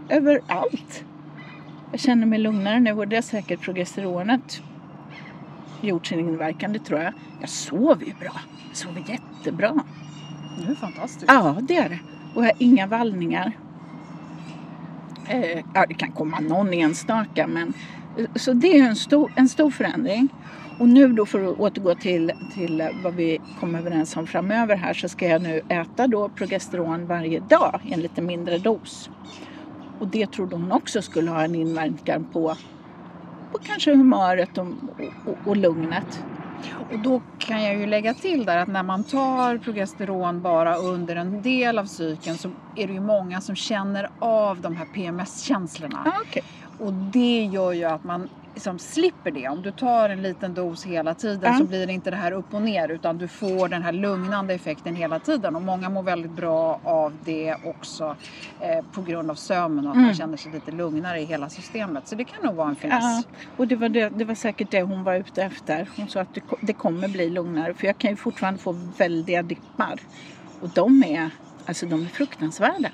Över 0.08 0.40
allt. 0.46 1.04
Jag 1.92 2.00
känner 2.00 2.26
mig 2.26 2.38
lugnare 2.38 2.80
nu 2.80 2.92
och 2.92 3.08
det 3.08 3.16
är 3.16 3.22
säkert 3.22 3.60
progesteronet 3.60 4.62
gjort 5.80 6.06
sin 6.06 6.18
inverkan, 6.18 6.72
det 6.72 6.78
tror 6.78 7.00
jag. 7.00 7.12
Jag 7.40 7.48
sover 7.48 8.06
ju 8.06 8.14
bra. 8.20 8.40
Jag 8.68 8.76
sover 8.76 9.02
jättebra. 9.06 9.84
Det 10.58 10.70
är 10.72 10.74
fantastiskt. 10.74 11.24
Ja, 11.28 11.56
det 11.62 11.76
är 11.76 11.88
det. 11.88 11.98
Och 12.34 12.44
jag 12.44 12.48
har 12.48 12.56
inga 12.58 12.86
vallningar. 12.86 13.52
Eh, 15.28 15.64
ja, 15.74 15.86
det 15.88 15.94
kan 15.94 16.12
komma 16.12 16.40
någon 16.40 16.72
enstaka 16.72 17.46
men 17.46 17.74
så 18.36 18.52
det 18.52 18.78
är 18.78 18.88
en 18.88 18.96
stor, 18.96 19.32
en 19.36 19.48
stor 19.48 19.70
förändring. 19.70 20.28
Och 20.78 20.88
nu 20.88 21.12
då 21.12 21.26
för 21.26 21.52
att 21.52 21.58
återgå 21.58 21.94
till, 21.94 22.32
till 22.54 22.88
vad 23.04 23.14
vi 23.14 23.40
kom 23.60 23.74
överens 23.74 24.16
om 24.16 24.26
framöver 24.26 24.76
här 24.76 24.94
så 24.94 25.08
ska 25.08 25.28
jag 25.28 25.42
nu 25.42 25.62
äta 25.68 26.06
då 26.06 26.28
progesteron 26.28 27.06
varje 27.06 27.40
dag 27.40 27.80
i 27.84 27.92
en 27.92 28.00
lite 28.00 28.22
mindre 28.22 28.58
dos. 28.58 29.10
Och 30.02 30.08
det 30.08 30.26
trodde 30.26 30.56
hon 30.56 30.72
också 30.72 31.02
skulle 31.02 31.30
ha 31.30 31.44
en 31.44 31.54
inverkan 31.54 32.24
på, 32.32 32.56
på 33.52 33.58
kanske 33.58 33.94
humöret 33.94 34.58
och, 34.58 34.66
och, 35.26 35.36
och 35.46 35.56
lugnet. 35.56 36.24
Och 36.90 36.98
då 36.98 37.22
kan 37.38 37.62
jag 37.62 37.76
ju 37.76 37.86
lägga 37.86 38.14
till 38.14 38.44
där 38.44 38.58
att 38.58 38.68
när 38.68 38.82
man 38.82 39.04
tar 39.04 39.58
progesteron 39.58 40.42
bara 40.42 40.76
under 40.76 41.16
en 41.16 41.42
del 41.42 41.78
av 41.78 41.84
cykeln 41.84 42.38
så 42.38 42.50
är 42.76 42.86
det 42.86 42.92
ju 42.92 43.00
många 43.00 43.40
som 43.40 43.56
känner 43.56 44.10
av 44.18 44.60
de 44.60 44.76
här 44.76 44.86
PMS-känslorna. 44.86 46.02
Ah, 46.06 46.20
okay. 46.20 46.42
Och 46.78 46.92
det 46.92 47.44
gör 47.44 47.72
ju 47.72 47.84
att 47.84 48.04
man 48.04 48.28
liksom 48.54 48.78
slipper 48.78 49.30
det. 49.30 49.48
Om 49.48 49.62
du 49.62 49.70
tar 49.72 50.08
en 50.08 50.22
liten 50.22 50.54
dos 50.54 50.84
hela 50.86 51.14
tiden 51.14 51.52
Ja. 51.52 51.58
så 51.58 51.64
blir 51.64 51.86
det 51.86 51.92
inte 51.92 52.10
det 52.10 52.16
här 52.16 52.32
upp 52.32 52.54
och 52.54 52.62
ner 52.62 52.88
utan 52.88 53.18
du 53.18 53.28
får 53.28 53.68
den 53.68 53.82
här 53.82 53.92
lugnande 53.92 54.54
effekten 54.54 54.96
hela 54.96 55.18
tiden. 55.18 55.56
Och 55.56 55.62
många 55.62 55.88
mår 55.88 56.02
väldigt 56.02 56.30
bra 56.30 56.80
av 56.84 57.12
det 57.24 57.56
också 57.64 58.16
eh, 58.60 58.84
på 58.92 59.02
grund 59.02 59.30
av 59.30 59.34
sömnen 59.34 59.84
och 59.84 59.90
att 59.90 59.96
Mm. 59.96 60.06
man 60.06 60.14
känner 60.14 60.36
sig 60.36 60.52
lite 60.52 60.70
lugnare 60.70 61.20
i 61.20 61.24
hela 61.24 61.48
systemet. 61.48 62.08
Så 62.08 62.14
det 62.14 62.24
kan 62.24 62.46
nog 62.46 62.54
vara 62.54 62.68
en 62.68 62.76
finess. 62.76 63.02
Ja, 63.02 63.22
och 63.56 63.68
det 63.68 63.76
var, 63.76 63.88
det, 63.88 64.08
det 64.08 64.24
var 64.24 64.34
säkert 64.34 64.70
det 64.70 64.82
hon 64.82 65.04
var 65.04 65.14
ute 65.14 65.42
efter. 65.42 65.88
Hon 65.96 66.08
sa 66.08 66.20
att 66.20 66.34
det, 66.34 66.42
det 66.60 66.72
kommer 66.72 67.08
bli 67.08 67.30
lugnare 67.30 67.74
för 67.74 67.86
jag 67.86 67.98
kan 67.98 68.10
ju 68.10 68.16
fortfarande 68.16 68.60
få 68.60 68.72
väldiga 68.98 69.42
dippar. 69.42 70.00
Och 70.60 70.68
de 70.68 71.04
är, 71.04 71.30
alltså 71.66 71.86
de 71.86 72.02
är 72.02 72.06
fruktansvärda. 72.08 72.88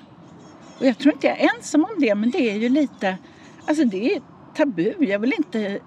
Och 0.80 0.86
jag 0.86 0.98
tror 0.98 1.14
inte 1.14 1.26
jag 1.26 1.40
är 1.40 1.48
ensam 1.56 1.84
om 1.84 1.90
det 2.00 2.14
men 2.14 2.30
det 2.30 2.50
är 2.50 2.56
ju 2.56 2.68
lite 2.68 3.18
Alltså 3.68 3.84
det 3.84 4.14
är 4.14 4.20
tabu. 4.54 4.94
Jag 5.04 5.18
vill 5.18 5.32
inte... 5.38 5.78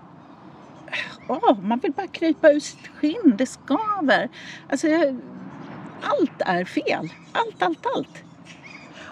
Åh, 1.28 1.58
man 1.64 1.80
vill 1.80 1.92
bara 1.92 2.08
krypa 2.08 2.52
ur 2.52 2.60
sitt 2.60 2.88
skinn. 2.88 3.34
Det 3.38 3.46
skaver. 3.46 4.30
Alltså, 4.70 4.88
jag... 4.88 5.18
allt 6.02 6.42
är 6.46 6.66
fel. 6.66 7.10
Allt, 7.32 7.62
allt, 7.64 7.86
allt. 7.96 8.24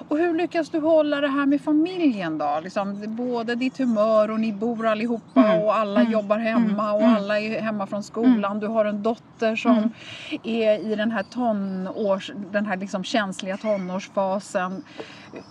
Och 0.10 0.18
hur 0.18 0.34
lyckas 0.38 0.70
du 0.70 0.80
hålla 0.80 1.22
det 1.22 1.28
här 1.28 1.46
med 1.46 1.62
familjen 1.62 2.38
då? 2.38 2.60
Liksom, 2.64 3.16
både 3.16 3.56
ditt 3.56 3.78
humör 3.78 4.32
och 4.32 4.40
ni 4.40 4.54
bor 4.54 4.88
allihopa 4.88 5.46
Mm. 5.46 5.62
och 5.62 5.76
alla 5.78 6.00
Mm. 6.00 6.12
jobbar 6.12 6.38
hemma 6.38 6.94
och 6.94 7.02
Mm. 7.02 7.16
alla 7.16 7.40
är 7.40 7.62
hemma 7.62 7.88
från 7.88 8.04
skolan. 8.04 8.60
Du 8.60 8.68
har 8.68 8.86
en 8.86 9.04
dotter 9.04 9.56
som 9.56 9.72
Mm. 9.78 9.90
är 10.44 10.92
i 10.92 10.96
den 10.96 11.12
här 11.12 11.24
tonårs, 11.24 12.32
den 12.52 12.66
här 12.66 12.78
liksom 12.78 13.04
känsliga 13.04 13.58
tonårsfasen. 13.58 14.84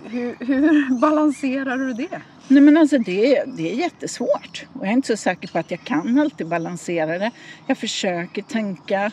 Hur, 0.05 0.37
hur 0.47 1.01
balanserar 1.01 1.77
du 1.79 1.93
det? 1.93 2.21
Nej 2.49 2.63
men 2.63 2.77
alltså 2.77 2.99
det, 2.99 3.37
är- 3.37 3.47
det 3.47 3.71
är 3.73 3.75
jättesvårt. 3.75 4.67
Och 4.73 4.81
jag 4.85 4.89
är 4.89 4.93
inte 4.93 5.09
så 5.09 5.17
säker 5.17 5.49
på 5.49 5.59
att 5.59 5.71
jag 5.71 5.81
kan 5.81 6.19
alltid 6.19 6.47
balansera 6.49 7.19
det. 7.19 7.31
Jag 7.67 7.79
försöker 7.79 8.43
tänka 8.43 9.11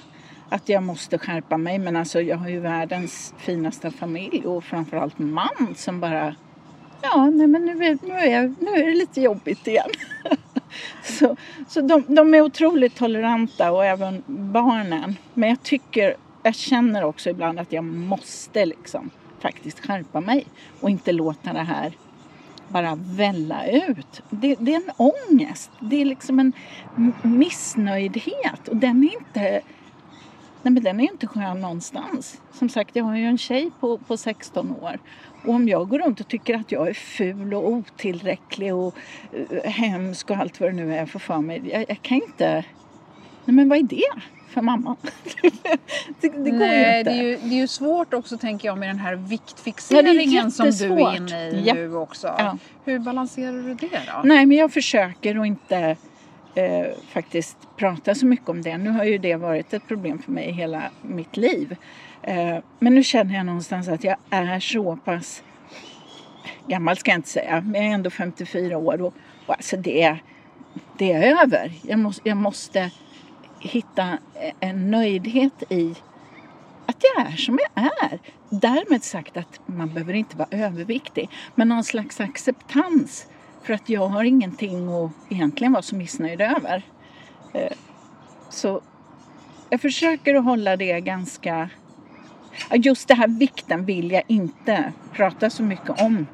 att 0.50 0.70
jag 0.70 0.84
måste 0.84 1.18
skärpa 1.18 1.58
mig 1.58 1.80
men 1.80 1.96
alltså 1.96 2.22
jag 2.22 2.38
har 2.38 2.50
ju 2.50 2.60
världens 2.60 3.34
finaste 3.38 3.92
familj 3.92 4.46
och 4.46 4.64
framförallt 4.64 5.20
man 5.20 5.76
som 5.76 6.00
bara 6.00 6.36
Ja, 7.02 7.26
nej 7.30 7.48
men 7.48 7.66
nu 7.66 7.72
är, 7.86 7.98
nu 8.04 8.14
är, 8.14 8.54
nu 8.60 8.72
är 8.72 8.86
det 8.86 8.96
lite 8.96 9.22
jobbigt 9.22 9.68
igen. 9.68 9.90
så 11.04 11.36
så 11.68 11.82
de, 11.82 12.04
de 12.08 12.34
är 12.34 12.42
otroligt 12.42 12.96
toleranta 12.96 13.72
och 13.72 13.86
även 13.86 14.24
barnen. 14.28 15.16
Men 15.34 15.50
jag 15.50 15.64
tycker, 15.64 16.16
jag 16.44 16.56
känner 16.56 17.04
också 17.04 17.30
ibland 17.30 17.60
att 17.60 17.72
jag 17.74 17.84
måste 17.84 18.66
liksom 18.66 19.10
faktiskt 19.40 19.80
skärpa 19.86 20.22
mig 20.22 20.46
och 20.82 20.90
inte 20.90 21.12
låta 21.12 21.54
det 21.54 21.64
här 21.64 21.94
bara 22.68 22.96
välla 22.96 23.68
ut. 23.68 24.22
Det, 24.30 24.56
det 24.60 24.74
är 24.74 24.76
en 24.76 24.92
ångest. 24.98 25.72
Det 25.80 26.02
är 26.02 26.06
liksom 26.06 26.40
en 26.40 26.54
missnöjdhet 27.22 28.68
och 28.68 28.76
den 28.76 29.04
är 29.04 29.14
inte 29.14 29.62
Nej 30.66 30.72
men 30.74 30.84
den 30.84 31.00
är 31.00 31.04
inte 31.04 31.28
skön 31.28 31.62
någonstans. 31.62 32.42
Som 32.52 32.70
sagt, 32.70 32.96
jag 32.96 33.04
har 33.04 33.16
ju 33.16 33.26
en 33.26 33.38
tjej 33.38 33.72
på, 33.80 33.98
på 33.98 34.18
16 34.18 34.76
år. 34.82 35.00
Och 35.46 35.54
om 35.54 35.68
jag 35.68 35.90
går 35.90 36.00
runt 36.00 36.20
och 36.20 36.28
tycker 36.28 36.56
att 36.56 36.72
jag 36.72 36.88
är 36.88 36.94
ful 36.94 37.54
och 37.54 37.70
otillräcklig 37.70 38.76
och 38.76 38.96
eh, 39.32 39.72
hemsk 39.72 40.30
och 40.30 40.38
allt 40.38 40.60
vad 40.60 40.70
det 40.70 40.74
nu 40.74 40.96
är 40.96 41.06
för 41.06 41.20
för 41.20 41.42
mig. 41.42 41.62
Jag, 41.72 41.86
jag 41.90 42.02
kan 42.02 42.18
inte... 42.18 42.66
Nej 43.46 43.56
men 43.56 43.70
vad 43.70 43.78
är 43.78 43.84
det 43.84 44.22
för 44.48 44.62
mamma? 44.62 44.96
det, 45.42 45.50
det 46.22 46.30
går 46.30 46.48
ju 46.48 46.52
Nej, 46.52 47.00
inte. 47.00 47.12
det 47.12 47.18
är 47.18 47.24
ju, 47.24 47.38
det 47.38 47.56
är 47.56 47.60
ju 47.60 47.68
svårt 47.68 48.14
också 48.14 48.38
tänker 48.38 48.68
jag 48.68 48.78
med 48.78 48.90
den 48.90 49.00
här 49.00 49.16
viktfixeringen 49.16 50.52
som 50.52 50.72
du 50.72 50.86
är 50.86 51.16
inne 51.16 51.50
i 51.50 51.64
Ja. 51.66 51.74
nu 51.74 51.96
också. 51.96 52.28
Ja. 52.38 52.58
Hur 52.86 53.00
balanserar 53.00 53.54
du 53.54 53.74
det 53.74 54.02
då? 54.08 54.22
Nej, 54.24 54.46
men 54.46 54.58
jag 54.58 54.74
försöker 54.74 55.40
att 55.40 55.48
inte 55.48 55.96
eh, 56.56 56.86
faktiskt 57.10 57.58
prata 57.78 58.16
så 58.16 58.26
mycket 58.26 58.50
om 58.50 58.62
det. 58.62 58.78
Nu 58.78 58.90
har 58.90 59.04
ju 59.04 59.18
det 59.18 59.36
varit 59.36 59.74
ett 59.74 59.88
problem 59.88 60.20
för 60.20 60.32
mig 60.32 60.52
hela 60.52 60.84
mitt 61.02 61.38
liv. 61.38 61.76
Eh, 62.22 62.58
men 62.80 62.96
nu 62.96 63.04
känner 63.04 63.36
jag 63.36 63.46
någonstans 63.46 63.88
att 63.88 64.04
jag 64.04 64.16
är 64.30 64.60
så 64.60 64.96
pass 64.96 65.44
gammal 66.68 66.98
ska 66.98 67.12
jag 67.12 67.18
inte 67.18 67.30
säga, 67.30 67.62
men 67.62 67.82
jag 67.82 67.92
är 67.92 67.96
ändå 67.96 68.10
54 68.10 68.78
år 68.78 69.02
och, 69.02 69.14
och 69.46 69.54
alltså 69.56 69.78
det 69.78 70.18
det 70.98 71.12
är 71.12 71.44
över. 71.44 71.72
Jag 71.82 72.00
måste, 72.00 72.30
jag 72.30 72.38
måste 72.38 72.92
hitta 73.66 74.18
en 74.60 74.92
nöjdhet 74.92 75.64
i 75.70 75.96
att 76.86 77.04
jag 77.16 77.28
är 77.28 77.36
som 77.36 77.60
jag 77.76 77.86
är. 77.86 78.20
Därmed 78.50 79.04
sagt 79.04 79.38
att 79.38 79.60
man 79.66 79.94
behöver 79.94 80.14
inte 80.14 80.38
vara 80.38 80.48
överviktig. 80.52 81.30
Men 81.56 81.70
någon 81.70 81.84
slags 81.84 82.20
acceptans 82.20 83.28
för 83.64 83.74
att 83.74 83.90
jag 83.90 84.08
har 84.08 84.24
ingenting 84.24 84.94
att 84.94 85.12
egentligen 85.30 85.74
vara 85.74 85.82
så 85.82 85.96
missnöjd 85.96 86.42
över. 86.42 86.84
Eh, 87.54 87.74
så 88.50 88.82
jag 89.70 89.82
försöker 89.82 90.36
att 90.36 90.44
hålla 90.44 90.78
det 90.78 91.02
ganska... 91.02 91.70
Just 92.74 93.08
det 93.08 93.16
här 93.16 93.28
vikten 93.28 93.86
vill 93.86 94.12
jag 94.12 94.24
inte 94.28 94.94
prata 95.14 95.50
så 95.50 95.64
mycket 95.64 96.02
om. 96.02 96.28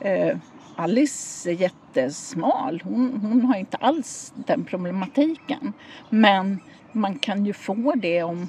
Eh, 0.00 0.36
Alice 0.82 1.50
är 1.50 1.54
jättesmal. 1.54 2.82
Hon, 2.84 3.20
hon 3.22 3.44
har 3.44 3.56
inte 3.56 3.76
alls 3.76 4.32
den 4.46 4.64
problematiken. 4.64 5.72
Men 6.10 6.60
man 6.92 7.18
kan 7.18 7.46
ju 7.46 7.52
få 7.52 7.92
det 7.96 8.22
om... 8.22 8.48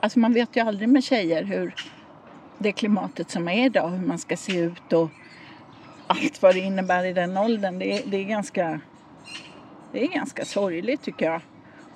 Alltså 0.00 0.18
man 0.18 0.32
vet 0.32 0.56
ju 0.56 0.60
aldrig 0.60 0.88
med 0.88 1.04
tjejer 1.04 1.44
hur 1.44 1.74
det 2.58 2.72
klimatet 2.72 3.30
som 3.30 3.48
är 3.48 3.66
idag, 3.66 3.88
hur 3.88 4.06
man 4.06 4.18
ska 4.18 4.36
se 4.36 4.58
ut 4.58 4.92
och 4.92 5.10
allt 6.06 6.42
vad 6.42 6.54
det 6.54 6.60
innebär 6.60 7.04
i 7.04 7.12
den 7.12 7.36
åldern. 7.36 7.78
Det, 7.78 7.92
är- 7.92 8.06
det 8.06 8.16
är 8.16 8.24
ganska... 8.24 8.80
Det 9.92 10.02
är 10.04 10.08
ganska 10.08 10.44
sorgligt 10.44 11.02
tycker 11.02 11.26
jag. 11.26 11.40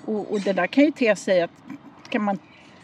Och, 0.05 0.33
och 0.33 0.41
det 0.41 0.53
där 0.53 0.67
kan 0.67 0.85
ju 0.85 0.91
te 0.91 1.17
sig 1.17 1.43
att 1.43 1.51
kan 2.09 2.23
man 2.23 2.39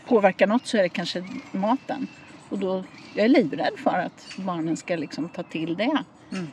påverka 0.09 0.47
något 0.47 0.67
så 0.67 0.77
är 0.77 0.83
det 0.83 0.89
kanske 0.89 1.25
maten. 1.53 2.07
Och 2.49 2.59
då, 2.59 2.85
jag 3.15 3.25
är 3.25 3.29
livrädd 3.29 3.73
för 3.77 3.99
att 3.99 4.29
barnen 4.37 4.77
ska 4.77 4.97
liksom 4.97 5.29
ta 5.29 5.43
till 5.43 5.77
det. 5.77 6.03
Mm. 6.33 6.47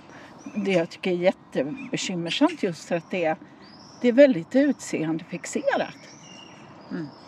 Det 0.55 0.71
jag 0.71 0.89
tycker 0.89 1.11
är 1.11 1.15
jättebekymmersamt 1.15 2.63
just 2.63 2.85
för 2.85 2.95
att 2.95 3.11
det 3.11 3.25
är, 3.25 3.37
det 4.01 4.07
är 4.07 4.13
väldigt 4.13 4.55
utseendefixerat. 4.55 5.95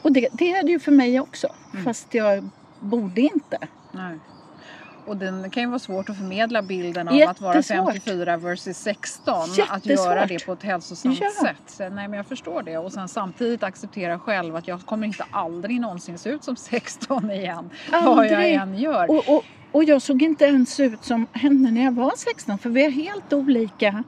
Och 0.02 0.12
det, 0.12 0.30
det 0.34 0.52
är 0.52 0.64
det 0.64 0.72
ju 0.72 0.80
för 0.80 0.92
mig 0.92 1.20
också. 1.20 1.48
Fast 1.84 2.14
jag 2.14 2.50
borde 2.80 3.22
inte. 3.22 3.58
Nej. 3.92 4.20
Och 5.08 5.18
den 5.18 5.50
kan 5.50 5.64
ju 5.64 5.70
vara 5.70 5.80
svårt 5.80 6.10
att 6.10 6.18
förmedla 6.18 6.62
bilden 6.62 7.08
av 7.08 7.14
att 7.30 7.42
vara 7.42 7.56
Jättesvårt. 7.56 7.94
54 7.94 8.38
versus 8.38 8.78
16. 8.78 9.34
Att 9.70 9.86
göra 9.86 10.26
det 10.26 10.46
på 10.46 10.54
ett 10.54 10.64
hälsosamt 10.64 11.20
Ja. 11.22 11.30
sätt. 11.42 11.62
Så, 11.68 11.90
nej 11.90 12.08
men 12.08 12.14
jag 12.14 12.26
förstår 12.28 12.64
det. 12.64 12.78
Och 12.78 12.94
sen 12.94 13.08
samtidigt 13.08 13.64
acceptera 13.64 14.20
själv 14.20 14.56
att 14.56 14.68
jag 14.68 14.82
kommer 14.86 15.08
inte 15.08 15.26
aldrig 15.32 15.80
någonsin 15.82 16.18
se 16.18 16.30
ut 16.30 16.44
som 16.44 16.56
16 16.56 17.32
igen. 17.32 17.70
Vad 17.92 18.26
jag 18.26 18.34
Aldrig. 18.34 18.54
än 18.56 18.78
gör. 18.78 19.10
Och, 19.10 19.30
och, 19.36 19.44
och 19.76 19.84
jag 19.84 20.02
såg 20.02 20.22
inte 20.22 20.46
ens 20.46 20.80
ut 20.80 21.04
som 21.04 21.28
henne 21.32 21.72
när 21.72 21.84
jag 21.84 21.92
var 21.92 22.14
16 22.18 22.58
för 22.58 22.70
vi 22.70 22.86
är 22.86 22.92
helt 22.92 23.34
olika. 23.34 24.04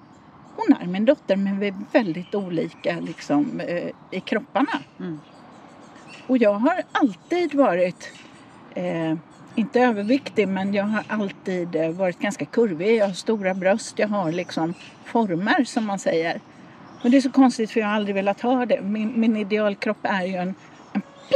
Hon 0.55 0.77
är 0.81 0.87
min 0.87 1.05
dotter 1.05 1.35
men 1.35 1.59
vi 1.59 1.67
är 1.67 1.75
väldigt 1.91 2.35
olika 2.35 2.99
liksom, 2.99 3.59
eh, 3.59 3.89
i 4.11 4.19
kropparna. 4.19 4.79
Mm. 4.99 5.19
Och 6.27 6.37
jag 6.37 6.53
har 6.53 6.83
alltid 6.91 7.53
varit, 7.53 8.11
eh, 8.75 9.15
inte 9.55 9.79
överviktig 9.79 10.47
men 10.47 10.73
jag 10.73 10.83
har 10.83 11.03
alltid 11.07 11.75
eh, 11.75 11.89
varit 11.89 12.19
ganska 12.19 12.45
kurvig. 12.45 12.95
Jag 12.97 13.07
har 13.07 13.13
stora 13.13 13.53
bröst, 13.53 13.99
jag 13.99 14.07
har 14.07 14.31
liksom 14.31 14.73
former 15.05 15.63
som 15.63 15.85
man 15.85 15.99
säger. 15.99 16.41
Och 17.01 17.11
det 17.11 17.17
är 17.17 17.21
så 17.21 17.31
konstigt 17.31 17.71
för 17.71 17.79
jag 17.79 17.87
har 17.87 17.95
aldrig 17.95 18.15
velat 18.15 18.41
ha 18.41 18.65
det. 18.65 18.81
Min, 18.81 19.19
min 19.19 19.37
idealkropp 19.37 19.99
är 20.03 20.23
ju 20.23 20.35
en 20.35 20.55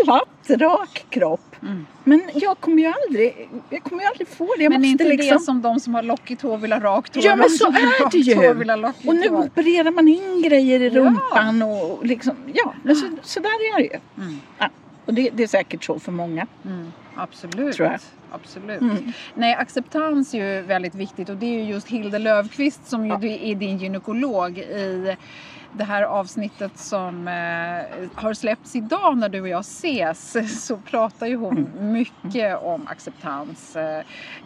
platt, 0.03 0.49
rak 0.49 1.05
kropp. 1.09 1.55
Men 2.03 2.21
jag 2.33 2.59
kommer 2.59 2.81
ju 2.83 2.93
aldrig, 3.07 3.49
jag 3.69 3.83
kommer 3.83 4.01
ju 4.01 4.07
aldrig 4.07 4.27
få 4.27 4.53
det. 4.57 4.63
Jag 4.63 4.71
men 4.71 4.81
måste 4.81 4.91
inte 4.91 5.03
liksom... 5.03 5.37
det 5.37 5.43
som 5.43 5.61
de 5.61 5.79
som 5.79 5.95
har 5.95 6.03
lockigt 6.03 6.41
hår 6.41 6.57
vill 6.57 6.73
ha 6.73 6.79
rakt 6.79 7.15
hår. 7.15 7.25
Ja 7.25 7.35
men 7.35 7.49
så 7.49 7.67
är 7.67 8.11
det 8.11 8.17
ju. 8.17 9.09
Och 9.09 9.15
nu 9.15 9.29
hår. 9.29 9.45
opererar 9.45 9.91
man 9.91 10.07
in 10.07 10.41
grejer 10.41 10.81
i 10.81 10.87
Ja. 10.87 11.01
rumpan 11.01 11.61
och 11.61 12.05
liksom, 12.05 12.35
ja 12.53 12.73
men 12.83 12.95
så, 12.95 13.07
så 13.21 13.39
där 13.39 13.49
är 13.49 13.77
det 13.77 13.83
ju. 13.83 13.99
Ja, 14.57 14.69
och 15.05 15.13
det, 15.13 15.29
det 15.33 15.43
är 15.43 15.47
säkert 15.47 15.83
så 15.83 15.99
för 15.99 16.11
många. 16.11 16.47
Mm, 16.65 16.91
absolut. 17.15 17.75
Tror 17.75 17.87
jag. 17.87 17.99
absolut. 18.31 18.81
Mm. 18.81 19.13
Nej, 19.33 19.55
acceptans 19.55 20.33
är 20.33 20.37
ju 20.37 20.61
väldigt 20.61 20.95
viktigt 20.95 21.29
och 21.29 21.35
det 21.35 21.45
är 21.45 21.63
ju 21.63 21.63
just 21.63 21.87
Hilde 21.87 22.19
Löfqvist 22.19 22.89
som 22.89 23.05
ju 23.05 23.13
är 23.51 23.55
din 23.55 23.77
gynekolog 23.77 24.57
i 24.57 25.15
det 25.73 25.83
här 25.83 26.03
avsnittet 26.03 26.77
som 26.77 27.27
eh, 27.27 28.09
har 28.21 28.33
släppts 28.33 28.75
idag 28.75 29.17
när 29.17 29.29
du 29.29 29.41
och 29.41 29.47
jag 29.47 29.59
ses 29.59 30.65
så 30.65 30.77
pratar 30.77 31.27
ju 31.27 31.35
hon 31.35 31.51
Mm. 31.57 31.91
mycket 31.91 32.61
om 32.63 32.87
acceptans. 32.87 33.75
Eh, 33.75 33.97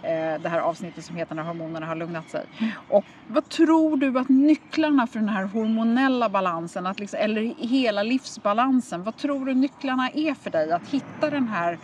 eh, 0.04 0.42
det 0.42 0.50
här 0.50 0.60
avsnittet 0.60 1.06
som 1.06 1.16
heter 1.16 1.36
När 1.36 1.44
hormonerna 1.44 1.86
har 1.86 1.96
lugnat 1.96 2.30
sig. 2.30 2.46
Och 2.90 3.06
vad 3.28 3.50
tror 3.50 3.98
du 3.98 4.20
att 4.20 4.30
nycklarna 4.30 5.08
för 5.08 5.20
den 5.20 5.30
här 5.30 5.44
hormonella 5.46 6.30
balansen, 6.30 6.88
att 6.88 7.00
liksom, 7.00 7.20
eller 7.22 7.54
hela 7.58 8.04
livsbalansen, 8.04 9.04
vad 9.04 9.18
tror 9.18 9.46
du 9.46 9.54
nycklarna 9.54 10.10
är 10.10 10.34
för 10.34 10.50
dig 10.50 10.72
att 10.72 10.88
hitta 10.88 11.30
den 11.30 11.48
här 11.48 11.78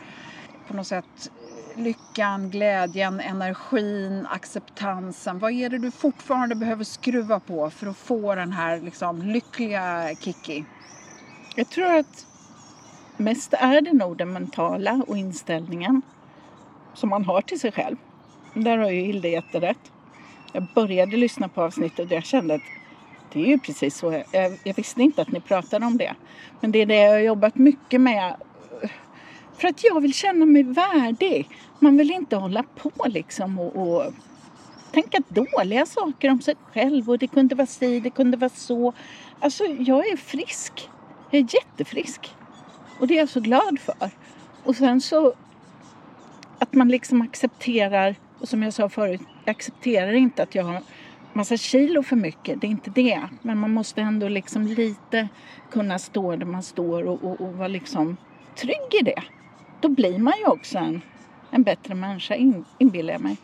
på 0.68 0.74
något 0.74 0.88
sätt 0.88 1.32
lyckan, 1.76 2.50
glädjen, 2.50 3.20
energin, 3.20 4.28
acceptansen. 4.30 5.40
Vad 5.40 5.52
är 5.52 5.70
det 5.70 5.78
du 5.78 5.92
fortfarande 5.92 6.56
behöver 6.56 6.84
skruva 6.84 7.40
på 7.40 7.70
för 7.70 7.88
att 7.88 7.98
få 7.98 8.36
den 8.36 8.52
här 8.52 8.80
liksom, 8.80 9.22
lyckliga 9.22 10.16
Kiki? 10.20 10.66
Jag 11.56 11.70
tror 11.70 11.96
att 11.96 12.26
mest 13.18 13.54
är 13.54 13.82
det 13.82 13.94
nog 13.94 14.18
den 14.18 14.34
mentala 14.34 15.04
och 15.08 15.18
inställningen 15.18 16.02
som 16.94 17.10
man 17.10 17.26
har 17.26 17.42
till 17.42 17.60
sig 17.60 17.72
själv. 17.72 17.96
Där 18.54 18.78
har 18.78 18.90
ju 18.90 19.02
Hilde 19.02 19.30
jätterätt. 19.30 19.92
Jag 20.54 20.68
började 20.76 21.18
lyssna 21.18 21.50
på 21.50 21.62
avsnittet 21.62 22.06
och 22.06 22.12
jag 22.12 22.26
kände 22.26 22.54
att 22.54 22.62
det 23.34 23.42
är 23.42 23.46
ju 23.46 23.60
precis 23.60 23.98
så. 23.98 24.12
Jag, 24.12 24.24
jag, 24.32 24.58
jag 24.64 24.74
visste 24.74 25.02
inte 25.02 25.22
att 25.22 25.32
ni 25.32 25.40
pratade 25.40 25.86
om 25.86 25.98
det. 25.98 26.16
Men 26.60 26.72
det 26.72 26.82
är 26.82 26.86
det 26.86 26.96
jag 26.96 27.12
har 27.12 27.20
jobbat 27.20 27.56
mycket 27.56 28.02
med. 28.02 28.36
För 29.62 29.68
att 29.68 29.84
jag 29.84 30.02
vill 30.02 30.14
känna 30.14 30.46
mig 30.46 30.64
värdig. 30.64 31.50
Man 31.80 31.98
vill 31.98 32.12
inte 32.12 32.36
hålla 32.36 32.64
på 32.64 32.92
liksom 33.06 33.60
och, 33.60 33.76
och 33.76 34.14
tänka 34.92 35.22
dåliga 35.28 35.86
saker 35.86 36.32
om 36.32 36.42
sig 36.42 36.56
själv 36.74 37.10
och 37.10 37.18
det 37.18 37.28
kunde 37.28 37.56
vara 37.56 37.68
si, 37.68 38.00
det 38.00 38.10
kunde 38.10 38.38
vara 38.38 38.50
så. 38.50 38.94
Alltså 39.40 39.66
jag 39.66 40.08
är 40.08 40.18
frisk. 40.18 40.90
Jag 41.32 41.40
är 41.40 41.56
jättefrisk. 41.56 42.36
Och 43.00 43.08
det 43.08 43.14
är 43.14 43.18
jag 43.18 43.30
så 43.30 43.40
glad 43.40 43.80
för. 43.80 44.10
Och 44.64 44.76
sen 44.76 45.02
så 45.02 45.34
att 46.60 46.74
man 46.74 46.88
liksom 46.90 47.22
accepterar, 47.22 48.16
och 48.40 48.50
som 48.50 48.64
jag 48.64 48.74
sa 48.74 48.90
förut, 48.90 49.22
jag 49.46 49.52
accepterar 49.52 50.14
inte 50.14 50.44
att 50.44 50.56
jag 50.56 50.64
har 50.64 50.82
massa 51.34 51.58
kilo 51.58 52.04
för 52.04 52.16
mycket, 52.16 52.62
det 52.62 52.68
är 52.68 52.72
inte 52.72 52.90
det. 52.90 53.22
Men 53.42 53.58
man 53.58 53.74
måste 53.74 54.02
ändå 54.02 54.28
liksom 54.28 54.68
lite 54.68 55.28
kunna 55.72 56.00
stå 56.00 56.36
där 56.36 56.46
man 56.46 56.64
står 56.64 57.04
och, 57.04 57.24
och, 57.24 57.42
och 57.42 57.54
vara 57.54 57.68
liksom 57.68 58.18
trygg 58.56 59.02
i 59.02 59.04
det. 59.04 59.24
Då 59.82 59.90
blir 59.90 60.18
man 60.20 60.34
ju 60.40 60.46
också 60.46 60.78
en, 60.78 61.02
en 61.52 61.64
bättre 61.64 61.96
människa, 61.96 62.36
in, 62.36 62.66
inbillar 62.78 63.14
jag 63.14 63.22
mig. 63.22 63.38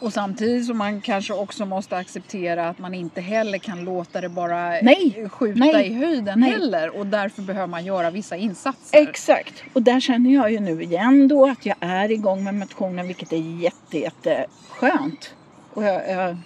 Och 0.00 0.12
samtidigt 0.12 0.66
som 0.66 0.78
man 0.78 1.00
kanske 1.00 1.32
också 1.34 1.66
måste 1.66 1.96
acceptera 1.96 2.68
att 2.68 2.78
man 2.78 2.94
inte 2.94 3.20
heller 3.20 3.58
kan 3.58 3.84
låta 3.84 4.20
det 4.20 4.28
bara 4.28 4.56
Nej. 4.70 5.28
skjuta 5.32 5.58
Nej. 5.58 5.86
i 5.86 5.94
höjden 5.94 6.40
Nej. 6.40 6.50
heller. 6.50 6.98
Och 6.98 7.06
därför 7.06 7.42
behöver 7.42 7.66
man 7.66 7.84
göra 7.84 8.10
vissa 8.10 8.36
insatser. 8.36 8.98
Exakt. 9.02 9.62
Och 9.72 9.82
där 9.82 10.00
känner 10.00 10.34
jag 10.34 10.52
ju 10.52 10.60
nu 10.60 10.82
igen 10.82 11.28
då 11.28 11.46
att 11.48 11.66
jag 11.66 11.76
är 11.80 12.10
igång 12.10 12.44
med 12.44 12.54
motionen 12.54 13.06
vilket 13.06 13.32
är 13.32 13.60
jätte, 13.62 13.98
jätte 13.98 14.46
skönt. 14.68 15.34
Och 15.74 15.84
jag, 15.84 16.08
jag, 16.10 16.36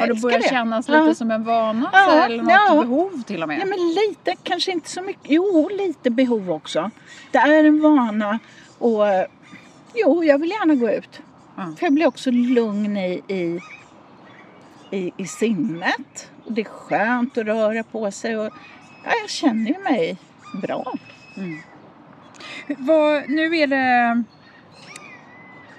Har 0.00 0.06
det 0.06 0.14
börjat 0.22 0.42
det. 0.42 0.48
kännas 0.48 0.88
Ja. 0.88 1.02
lite 1.02 1.14
som 1.14 1.30
en 1.30 1.44
vana 1.44 1.90
Ja, 1.92 2.04
så, 2.10 2.18
eller 2.22 2.42
något 2.42 2.52
ja. 2.68 2.82
behov 2.82 3.22
till 3.26 3.42
och 3.42 3.48
med? 3.48 3.60
Ja, 3.60 3.64
men 3.66 3.78
lite, 3.78 4.34
kanske 4.42 4.72
inte 4.72 4.90
så 4.90 5.02
mycket. 5.02 5.30
Jo, 5.30 5.68
lite 5.78 6.10
behov 6.10 6.50
också. 6.50 6.90
Det 7.30 7.38
är 7.38 7.64
en 7.64 7.80
vana 7.82 8.38
och 8.80 9.26
jo, 9.94 10.24
jag 10.24 10.38
vill 10.38 10.50
gärna 10.50 10.74
gå 10.74 10.90
ut. 10.90 11.20
Ja. 11.56 11.74
För 11.78 11.86
jag 11.86 11.92
blir 11.92 12.06
också 12.06 12.30
lugn 12.30 12.96
i, 12.96 13.22
i, 13.28 13.60
i, 14.90 15.12
i 15.16 15.26
sinnet. 15.26 16.30
Och 16.44 16.52
det 16.52 16.60
är 16.60 16.64
skönt 16.64 17.38
att 17.38 17.46
röra 17.46 17.82
på 17.82 18.10
sig 18.10 18.36
och 18.36 18.52
ja, 19.04 19.10
jag 19.20 19.30
känner 19.30 19.70
ju 19.70 19.78
mig 19.78 20.18
bra. 20.62 20.92
Vad, 22.78 23.28
nu 23.28 23.56
är 23.56 23.66
det 23.66 24.22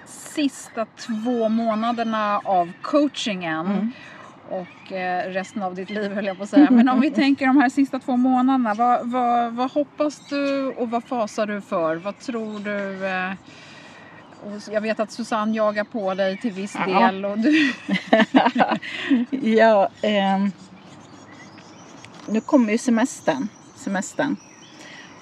sista 0.06 0.86
två 0.86 1.50
månaderna 1.50 2.42
av 2.44 2.72
coachingen. 2.82 3.66
Mm. 3.66 3.92
Och 4.52 4.92
eh, 4.92 5.30
resten 5.32 5.64
av 5.64 5.76
ditt 5.76 5.90
liv 5.90 6.12
höll 6.14 6.26
jag 6.26 6.38
på 6.38 6.44
att 6.44 6.50
säga. 6.50 6.72
Men 6.72 6.90
om 6.90 7.00
vi 7.00 7.12
tänker 7.12 7.48
de 7.48 7.58
här 7.58 7.70
sista 7.70 8.00
två 8.00 8.18
månaderna. 8.18 8.74
Vad, 8.74 9.08
vad, 9.12 9.54
vad 9.54 9.72
hoppas 9.72 10.22
du 10.30 10.68
och 10.68 10.90
vad 10.90 11.04
fasar 11.04 11.48
du 11.48 11.62
för? 11.62 11.96
Vad 11.96 12.20
tror 12.20 12.60
du? 12.60 13.06
Eh, 13.08 13.32
och 14.44 14.74
jag 14.74 14.82
vet 14.82 15.00
att 15.00 15.12
Susanne 15.12 15.56
jagar 15.58 15.84
på 15.84 16.14
dig 16.14 16.38
till 16.38 16.52
viss 16.52 16.76
Ja. 16.88 17.00
del. 17.12 17.26
Och 17.26 17.38
du, 17.40 17.74
Ja, 19.58 19.90
ehm, 20.02 20.52
nu 22.28 22.42
kommer 22.42 22.72
ju 22.72 22.78
semestern. 22.78 23.48
semestern. 23.76 24.36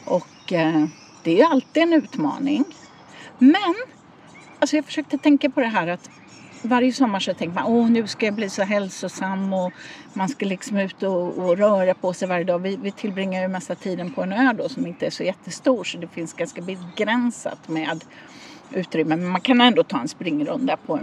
Och 0.05 0.53
eh, 0.53 0.85
det 1.23 1.31
är 1.31 1.35
ju 1.37 1.43
alltid 1.43 1.83
en 1.83 1.93
utmaning. 1.93 2.63
Men, 3.37 3.75
alltså 4.59 4.75
jag 4.75 4.85
försökte 4.85 5.17
tänka 5.17 5.49
på 5.49 5.59
det 5.59 5.67
här 5.67 5.87
att 5.87 6.09
varje 6.61 6.93
sommar 6.93 7.19
så 7.19 7.33
tänker 7.33 7.55
man 7.55 7.65
åh 7.65 7.89
nu 7.89 8.07
ska 8.07 8.25
jag 8.25 8.35
bli 8.35 8.49
så 8.49 8.63
hälsosam 8.63 9.53
och 9.53 9.71
man 10.13 10.29
ska 10.29 10.45
liksom 10.45 10.77
ut 10.77 11.03
och, 11.03 11.37
och 11.37 11.57
röra 11.57 11.93
på 11.93 12.13
sig 12.13 12.27
varje 12.27 12.43
dag. 12.43 12.59
Vi, 12.59 12.75
vi 12.75 12.91
tillbringar 12.91 13.41
ju 13.41 13.47
mesta 13.47 13.75
tiden 13.75 14.11
på 14.13 14.23
en 14.23 14.33
ö 14.33 14.53
då 14.57 14.69
som 14.69 14.87
inte 14.87 15.05
är 15.05 15.09
så 15.09 15.23
jättestor 15.23 15.83
så 15.83 15.97
det 15.97 16.07
finns 16.07 16.33
ganska 16.33 16.61
begränsat 16.61 17.67
med 17.67 18.03
utrymme. 18.71 19.15
Men 19.15 19.27
man 19.27 19.41
kan 19.41 19.61
ändå 19.61 19.83
ta 19.83 19.99
en 19.99 20.07
springrunda 20.07 20.77
på 20.77 20.99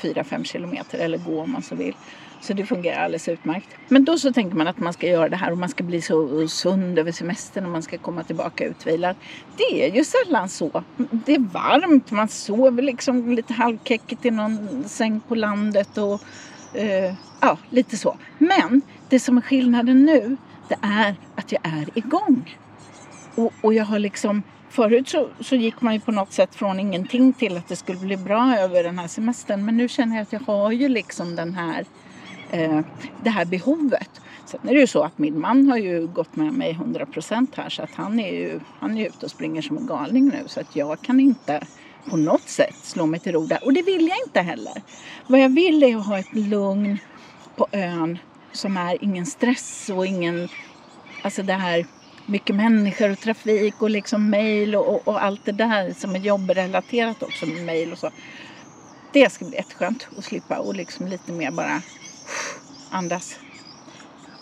4-5 0.00 0.44
kilometer 0.44 0.98
eller 0.98 1.18
gå 1.18 1.42
om 1.42 1.52
man 1.52 1.62
så 1.62 1.74
vill. 1.74 1.94
Så 2.40 2.52
det 2.52 2.66
fungerar 2.66 3.04
alldeles 3.04 3.28
utmärkt. 3.28 3.68
Men 3.88 4.04
då 4.04 4.18
så 4.18 4.32
tänker 4.32 4.56
man 4.56 4.68
att 4.68 4.78
man 4.78 4.92
ska 4.92 5.06
göra 5.06 5.28
det 5.28 5.36
här 5.36 5.52
och 5.52 5.58
man 5.58 5.68
ska 5.68 5.84
bli 5.84 6.02
så 6.02 6.48
sund 6.48 6.98
över 6.98 7.12
semestern 7.12 7.64
och 7.64 7.70
man 7.70 7.82
ska 7.82 7.98
komma 7.98 8.22
tillbaka 8.22 8.64
utvilad. 8.64 9.16
Det 9.56 9.86
är 9.86 9.94
ju 9.94 10.04
sällan 10.04 10.48
så. 10.48 10.84
Det 10.96 11.34
är 11.34 11.52
varmt, 11.52 12.10
man 12.10 12.28
sover 12.28 12.82
liksom 12.82 13.32
lite 13.32 13.52
halvkäckigt 13.52 14.26
i 14.26 14.30
någon 14.30 14.84
säng 14.86 15.20
på 15.28 15.34
landet 15.34 15.98
och 15.98 16.22
eh, 16.74 17.14
ja, 17.40 17.58
lite 17.70 17.96
så. 17.96 18.16
Men 18.38 18.80
det 19.08 19.20
som 19.20 19.36
är 19.36 19.42
skillnaden 19.42 20.04
nu, 20.04 20.36
det 20.68 20.76
är 20.82 21.14
att 21.34 21.52
jag 21.52 21.60
är 21.64 21.98
igång. 21.98 22.58
Och, 23.34 23.52
och 23.60 23.74
jag 23.74 23.84
har 23.84 23.98
liksom 23.98 24.42
Förut 24.70 25.08
så, 25.08 25.28
så 25.40 25.56
gick 25.56 25.80
man 25.80 25.94
ju 25.94 26.00
på 26.00 26.12
något 26.12 26.32
sätt 26.32 26.54
från 26.54 26.80
ingenting 26.80 27.32
till 27.32 27.56
att 27.56 27.68
det 27.68 27.76
skulle 27.76 27.98
bli 27.98 28.16
bra 28.16 28.56
över 28.58 28.84
den 28.84 28.98
här 28.98 29.08
semestern. 29.08 29.64
Men 29.64 29.76
nu 29.76 29.88
känner 29.88 30.16
jag 30.16 30.22
att 30.22 30.32
jag 30.32 30.40
har 30.40 30.72
ju 30.72 30.88
liksom 30.88 31.36
den 31.36 31.54
här, 31.54 31.84
eh, 32.50 32.80
det 33.22 33.30
här 33.30 33.44
behovet. 33.44 34.10
Sen 34.46 34.60
är 34.68 34.74
det 34.74 34.80
ju 34.80 34.86
så 34.86 35.02
att 35.02 35.18
min 35.18 35.40
man 35.40 35.70
har 35.70 35.76
ju 35.76 36.06
gått 36.06 36.36
med 36.36 36.52
mig 36.52 36.78
100% 36.80 37.46
här 37.56 37.68
så 37.68 37.82
att 37.82 37.94
han 37.94 38.20
är 38.20 38.32
ju 38.32 38.60
han 38.80 38.98
är 38.98 39.06
ute 39.06 39.24
och 39.24 39.30
springer 39.30 39.62
som 39.62 39.76
en 39.76 39.86
galning 39.86 40.28
nu 40.28 40.42
så 40.46 40.60
att 40.60 40.76
jag 40.76 41.00
kan 41.00 41.20
inte 41.20 41.60
på 42.10 42.16
något 42.16 42.48
sätt 42.48 42.76
slå 42.82 43.06
mig 43.06 43.20
till 43.20 43.32
ro 43.32 43.46
där. 43.46 43.64
Och 43.64 43.72
det 43.72 43.82
vill 43.82 44.08
jag 44.08 44.18
inte 44.26 44.40
heller. 44.40 44.82
Vad 45.26 45.40
jag 45.40 45.48
vill 45.48 45.82
är 45.82 45.96
att 45.96 46.06
ha 46.06 46.18
ett 46.18 46.34
lugn 46.34 46.98
på 47.56 47.66
ön 47.72 48.18
som 48.52 48.76
är 48.76 49.04
ingen 49.04 49.26
stress 49.26 49.90
och 49.94 50.06
ingen, 50.06 50.48
alltså 51.22 51.42
det 51.42 51.52
här 51.52 51.86
mycket 52.26 52.56
människor 52.56 53.10
och 53.10 53.18
trafik 53.18 53.82
och 53.82 53.90
liksom 53.90 54.30
mejl 54.30 54.74
och, 54.74 54.88
och, 54.88 55.08
och 55.08 55.24
allt 55.24 55.44
det 55.44 55.52
där 55.52 55.92
som 55.92 56.14
är 56.14 56.18
jobbrelaterat 56.18 57.22
också 57.22 57.46
med 57.46 57.64
mejl 57.64 57.92
och 57.92 57.98
så. 57.98 58.10
Det 59.12 59.32
ska 59.32 59.44
bli 59.44 59.56
jätteskönt 59.56 60.08
att 60.18 60.24
slippa 60.24 60.58
och 60.58 60.74
liksom 60.74 61.06
lite 61.06 61.32
mer 61.32 61.50
bara 61.50 61.82
andas. 62.90 63.38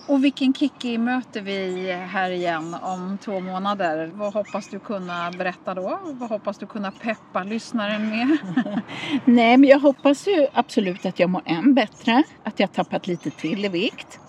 och 0.08 0.24
vilken 0.24 0.54
Kikki 0.54 0.98
möter 0.98 1.40
vi 1.40 1.92
här 1.92 2.30
igen 2.30 2.74
om 2.74 3.18
två 3.24 3.40
månader? 3.40 4.10
Vad 4.14 4.34
hoppas 4.34 4.68
du 4.68 4.80
kunna 4.80 5.30
berätta 5.30 5.74
då? 5.74 6.00
Vad 6.04 6.28
hoppas 6.28 6.58
du 6.58 6.66
kunna 6.66 6.92
peppa 6.92 7.44
lyssnaren 7.44 8.08
med? 8.08 8.38
Nej, 9.24 9.56
men 9.56 9.68
jag 9.70 9.78
hoppas 9.78 10.26
ju 10.26 10.46
absolut 10.52 11.06
att 11.06 11.18
jag 11.18 11.30
mår 11.30 11.42
än 11.44 11.74
bättre. 11.74 12.22
Att 12.44 12.60
jag 12.60 12.72
tappat 12.72 13.06
lite 13.06 13.30
till 13.30 13.64
i 13.64 13.68
vikt. 13.68 14.20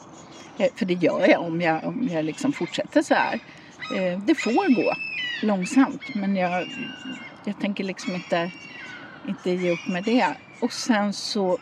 Eh, 0.57 0.67
För 0.75 0.85
det 0.85 0.93
gör 0.93 1.27
jag 1.29 1.41
om 1.41 1.61
jag, 1.61 1.83
om 1.83 2.07
jag 2.11 2.25
liksom 2.25 2.53
fortsätter 2.53 3.01
så 3.01 3.13
här. 3.13 3.39
Eh, 3.95 4.19
Det 4.19 4.35
får 4.35 4.75
gå 4.75 4.93
långsamt 5.43 6.15
men 6.15 6.35
jag, 6.35 6.67
jag 7.45 7.59
tänker 7.59 7.83
liksom 7.83 8.15
inte, 8.15 8.51
inte 9.27 9.51
ge 9.51 9.71
upp 9.71 9.87
med 9.87 10.03
det. 10.03 10.27
Och 10.61 10.73
sen 10.73 11.13
så 11.13 11.57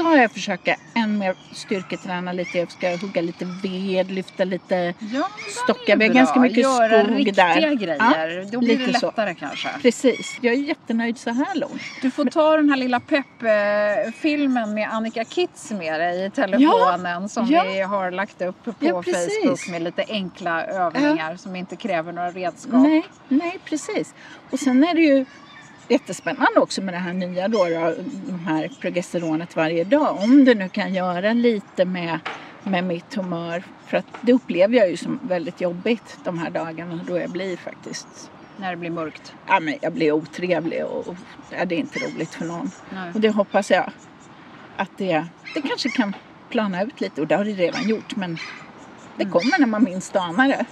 ska 0.00 0.16
jag 0.16 0.32
försöka 0.32 0.76
än 0.94 1.18
mer 1.18 1.34
styrketräna 1.52 2.32
lite. 2.32 2.58
Jag 2.58 2.70
ska 2.70 2.96
hugga 2.96 3.22
lite 3.22 3.44
ved, 3.62 4.10
lyfta 4.10 4.44
lite 4.44 4.94
Ja, 4.98 5.28
stockar. 5.64 5.96
Vi 5.96 6.06
har 6.06 6.14
ganska 6.14 6.40
mycket 6.40 6.58
Göra 6.58 7.04
skog 7.04 7.18
riktiga 7.18 7.46
där. 7.46 7.74
grejer. 7.74 8.52
Då 8.52 8.58
blir 8.58 8.78
det 8.78 8.86
lite 8.86 9.00
så. 9.00 9.06
lättare 9.06 9.34
kanske. 9.34 9.68
Precis. 9.82 10.38
Jag 10.40 10.54
är 10.54 10.58
jättenöjd 10.58 11.18
så 11.18 11.30
här 11.30 11.54
långt. 11.54 11.82
Du 12.02 12.10
får 12.10 12.24
ta 12.24 12.56
den 12.56 12.70
här 12.70 12.76
lilla 12.76 13.00
pepp-filmen 13.00 14.74
med 14.74 14.88
Annika 14.92 15.24
Kitz 15.24 15.70
med 15.70 16.00
dig 16.00 16.26
i 16.26 16.30
telefonen 16.30 17.28
som 17.28 17.46
ja. 17.46 17.64
vi 17.68 17.80
har 17.80 18.10
lagt 18.10 18.42
upp 18.42 18.64
på 18.64 18.74
Ja. 18.80 19.02
Facebook 19.02 19.68
med 19.70 19.82
lite 19.82 20.04
enkla 20.08 20.64
övningar 20.64 21.36
som 21.36 21.56
inte 21.56 21.76
kräver 21.76 22.12
några 22.12 22.30
redskap. 22.30 22.72
Nej, 22.82 23.04
nej 23.28 23.58
precis. 23.64 24.14
Och 24.50 24.58
sen 24.58 24.84
är 24.84 24.94
det 24.94 25.00
ju 25.00 25.24
jättespännande 25.90 26.60
också 26.60 26.82
med 26.82 26.94
det 26.94 26.98
här 26.98 27.12
nya 27.12 27.48
då, 27.48 27.64
då 27.64 27.94
de 28.26 28.38
här 28.46 28.70
progesteronet 28.80 29.56
varje 29.56 29.84
dag. 29.84 30.16
Om 30.22 30.44
det 30.44 30.54
nu 30.54 30.68
kan 30.68 30.94
göra 30.94 31.32
lite 31.32 31.84
med, 31.84 32.18
med 32.64 32.84
mitt 32.84 33.14
humör. 33.14 33.62
För 33.86 33.96
att 33.96 34.06
det 34.20 34.32
upplever 34.32 34.76
jag 34.76 34.90
ju 34.90 34.96
som 34.96 35.20
väldigt 35.22 35.60
jobbigt 35.60 36.18
de 36.24 36.38
här 36.38 36.50
dagarna 36.50 37.04
då 37.06 37.18
jag 37.18 37.30
blir 37.30 37.56
faktiskt 37.56 38.30
När 38.56 38.70
det 38.70 38.76
blir 38.76 38.90
mörkt. 38.90 39.32
Ja, 39.46 39.60
men 39.60 39.74
jag 39.82 39.92
blir 39.92 40.12
otrevlig 40.12 40.84
och, 40.84 41.08
och 41.08 41.16
ja, 41.50 41.64
det 41.64 41.74
är 41.74 41.78
inte 41.78 41.98
roligt 41.98 42.34
för 42.34 42.44
någon. 42.44 42.70
Nej. 42.90 43.10
Och 43.14 43.20
det 43.20 43.30
hoppas 43.30 43.70
jag 43.70 43.92
att 44.76 44.98
det, 44.98 45.26
det 45.54 45.62
kanske 45.62 45.88
kan 45.88 46.14
plana 46.50 46.82
ut 46.82 47.00
lite 47.00 47.20
och 47.20 47.26
det 47.26 47.36
har 47.36 47.44
det 47.44 47.52
redan 47.52 47.88
gjort 47.88 48.16
men 48.16 48.38
det 49.16 49.24
kommer 49.24 49.58
när 49.58 49.66
man 49.66 49.84
minst 49.84 50.16
anar 50.16 50.48
det. 50.48 50.66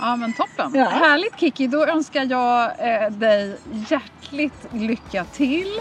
Ja 0.00 0.16
men 0.16 0.32
toppen. 0.32 0.72
Ja. 0.74 0.88
Härligt 0.88 1.40
Kiki, 1.40 1.66
då 1.66 1.86
önskar 1.86 2.24
jag 2.24 2.70
eh, 2.78 3.10
dig 3.10 3.58
hjärtligt 3.88 4.66
lycka 4.72 5.24
till. 5.24 5.80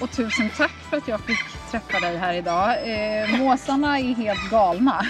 Och 0.00 0.10
tusen 0.10 0.50
tack 0.56 0.72
för 0.90 0.96
att 0.96 1.08
jag 1.08 1.20
fick 1.20 1.38
träffa 1.70 2.00
dig 2.00 2.16
här 2.16 2.34
idag. 2.34 2.70
Eh, 2.70 3.38
måsarna 3.38 3.98
är 3.98 4.14
helt 4.14 4.50
galna. 4.50 5.06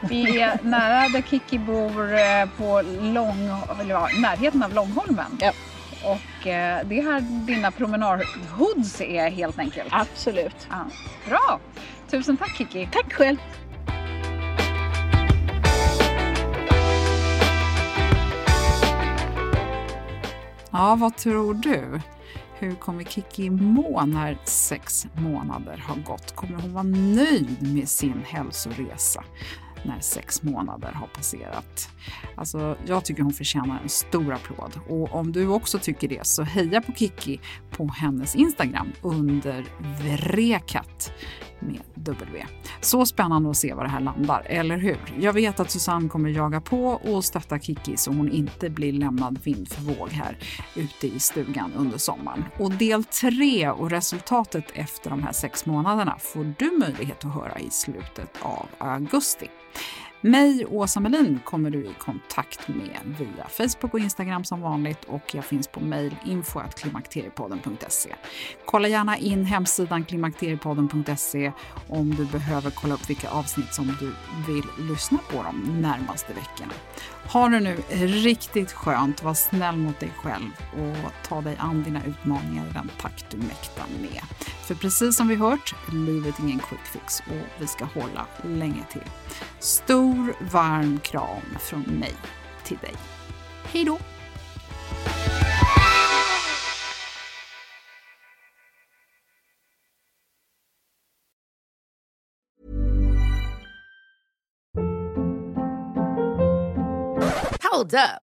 Vi 0.00 0.40
är 0.40 0.58
nära 0.62 1.08
där 1.08 1.22
Kiki 1.22 1.58
bor 1.58 2.14
eh, 2.14 2.46
på 2.56 2.82
Lång, 3.00 3.50
eller, 3.80 3.94
ja, 3.94 4.08
närheten 4.20 4.62
av 4.62 4.74
Långholmen. 4.74 5.38
Ja. 5.40 5.52
Och 6.04 6.46
eh, 6.46 6.80
det 6.84 6.98
är 6.98 7.02
här 7.02 7.20
dina 7.20 7.70
promenadhoods 7.70 9.00
är 9.00 9.30
helt 9.30 9.58
enkelt. 9.58 9.88
Absolut. 9.90 10.68
Ja. 10.70 10.84
Bra! 11.28 11.60
Tusen 12.10 12.36
tack 12.36 12.56
Kiki. 12.56 12.88
Tack 12.92 13.12
själv. 13.12 13.36
Ja, 20.70 20.96
vad 20.96 21.16
tror 21.16 21.54
du? 21.54 22.00
Hur 22.58 22.74
kommer 22.74 23.04
Kiki 23.04 23.50
må 23.50 24.06
när 24.06 24.38
sex 24.44 25.06
månader 25.14 25.84
har 25.86 25.96
gått? 25.96 26.36
Kommer 26.36 26.60
hon 26.60 26.72
vara 26.72 26.82
nöjd 26.82 27.74
med 27.74 27.88
sin 27.88 28.22
hälsoresa? 28.24 29.24
när 29.82 30.00
sex 30.00 30.42
månader 30.42 30.92
har 30.92 31.06
passerat. 31.06 31.88
Alltså, 32.34 32.76
jag 32.86 33.04
tycker 33.04 33.22
hon 33.22 33.32
förtjänar 33.32 33.80
en 33.82 33.88
stor 33.88 34.32
applåd. 34.32 34.80
Och 34.88 35.14
om 35.14 35.32
du 35.32 35.48
också 35.48 35.78
tycker 35.78 36.08
det 36.08 36.26
så 36.26 36.42
heja 36.42 36.80
på 36.80 36.92
Kiki 36.92 37.40
på 37.70 37.86
hennes 37.86 38.36
Instagram 38.36 38.92
under 39.02 39.64
Vrekat 40.02 41.12
med 41.60 41.80
W. 41.94 42.46
Så 42.80 43.06
spännande 43.06 43.50
att 43.50 43.56
se 43.56 43.74
var 43.74 43.84
det 43.84 43.90
här 43.90 44.00
landar, 44.00 44.42
eller 44.46 44.78
hur? 44.78 44.98
Jag 45.20 45.32
vet 45.32 45.60
att 45.60 45.70
Susanne 45.70 46.08
kommer 46.08 46.28
jaga 46.28 46.60
på 46.60 46.86
och 46.86 47.24
stötta 47.24 47.58
Kiki 47.58 47.96
så 47.96 48.12
hon 48.12 48.32
inte 48.32 48.70
blir 48.70 48.92
lämnad 48.92 49.38
vind 49.44 49.68
för 49.72 49.82
våg 49.82 50.08
här 50.10 50.38
ute 50.76 51.06
i 51.06 51.20
stugan 51.20 51.72
under 51.76 51.98
sommaren. 51.98 52.44
Och 52.58 52.70
del 52.70 53.04
tre 53.04 53.70
och 53.70 53.90
resultatet 53.90 54.64
efter 54.74 55.10
de 55.10 55.22
här 55.22 55.32
sex 55.32 55.66
månaderna 55.66 56.16
får 56.18 56.54
du 56.58 56.78
möjlighet 56.78 57.24
att 57.24 57.34
höra 57.34 57.58
i 57.58 57.70
slutet 57.70 58.38
av 58.42 58.66
augusti. 58.78 59.46
Mig, 60.22 60.66
Åsa 60.66 61.00
Melin, 61.00 61.40
kommer 61.44 61.70
du 61.70 61.78
i 61.78 61.94
kontakt 61.98 62.68
med 62.68 63.00
via 63.18 63.46
Facebook 63.48 63.94
och 63.94 64.00
Instagram 64.00 64.44
som 64.44 64.60
vanligt 64.60 65.04
och 65.04 65.34
jag 65.34 65.44
finns 65.44 65.68
på 65.68 65.80
mejl 65.80 66.16
info.klimakteriepodden.se. 66.24 68.14
Kolla 68.64 68.88
gärna 68.88 69.16
in 69.16 69.44
hemsidan 69.44 70.04
klimakteriepodden.se 70.04 71.52
om 71.88 72.14
du 72.14 72.24
behöver 72.24 72.70
kolla 72.70 72.94
upp 72.94 73.10
vilka 73.10 73.30
avsnitt 73.30 73.74
som 73.74 73.96
du 74.00 74.12
vill 74.52 74.64
lyssna 74.88 75.18
på 75.30 75.42
de 75.42 75.80
närmaste 75.80 76.32
veckorna. 76.32 76.72
Ha 77.32 77.48
det 77.48 77.60
nu 77.60 77.76
riktigt 78.06 78.72
skönt, 78.72 79.22
var 79.22 79.34
snäll 79.34 79.76
mot 79.76 80.00
dig 80.00 80.10
själv 80.16 80.50
och 80.72 81.12
ta 81.28 81.40
dig 81.40 81.56
an 81.58 81.82
dina 81.82 82.04
utmaningar 82.04 82.66
i 82.66 82.72
den 82.72 82.90
takt 83.00 83.30
du 83.30 83.36
mäktar 83.36 83.86
med. 84.00 84.22
För 84.66 84.74
precis 84.74 85.16
som 85.16 85.28
vi 85.28 85.34
hört, 85.34 85.74
livet 85.92 86.38
är 86.38 86.42
ingen 86.42 86.58
quick 86.58 86.84
fix 86.84 87.20
och 87.20 87.60
vi 87.60 87.66
ska 87.66 87.84
hålla 87.84 88.26
länge 88.42 88.84
till. 88.92 89.10
Stor 90.10 90.34
varm 90.50 91.00
kram 91.00 91.58
från 91.60 91.80
mig 91.82 92.14
till 92.64 92.78
dig. 92.78 92.94
Hej 93.64 93.84
då! 93.84 93.98
Hold 107.62 107.94
up. 107.94 108.29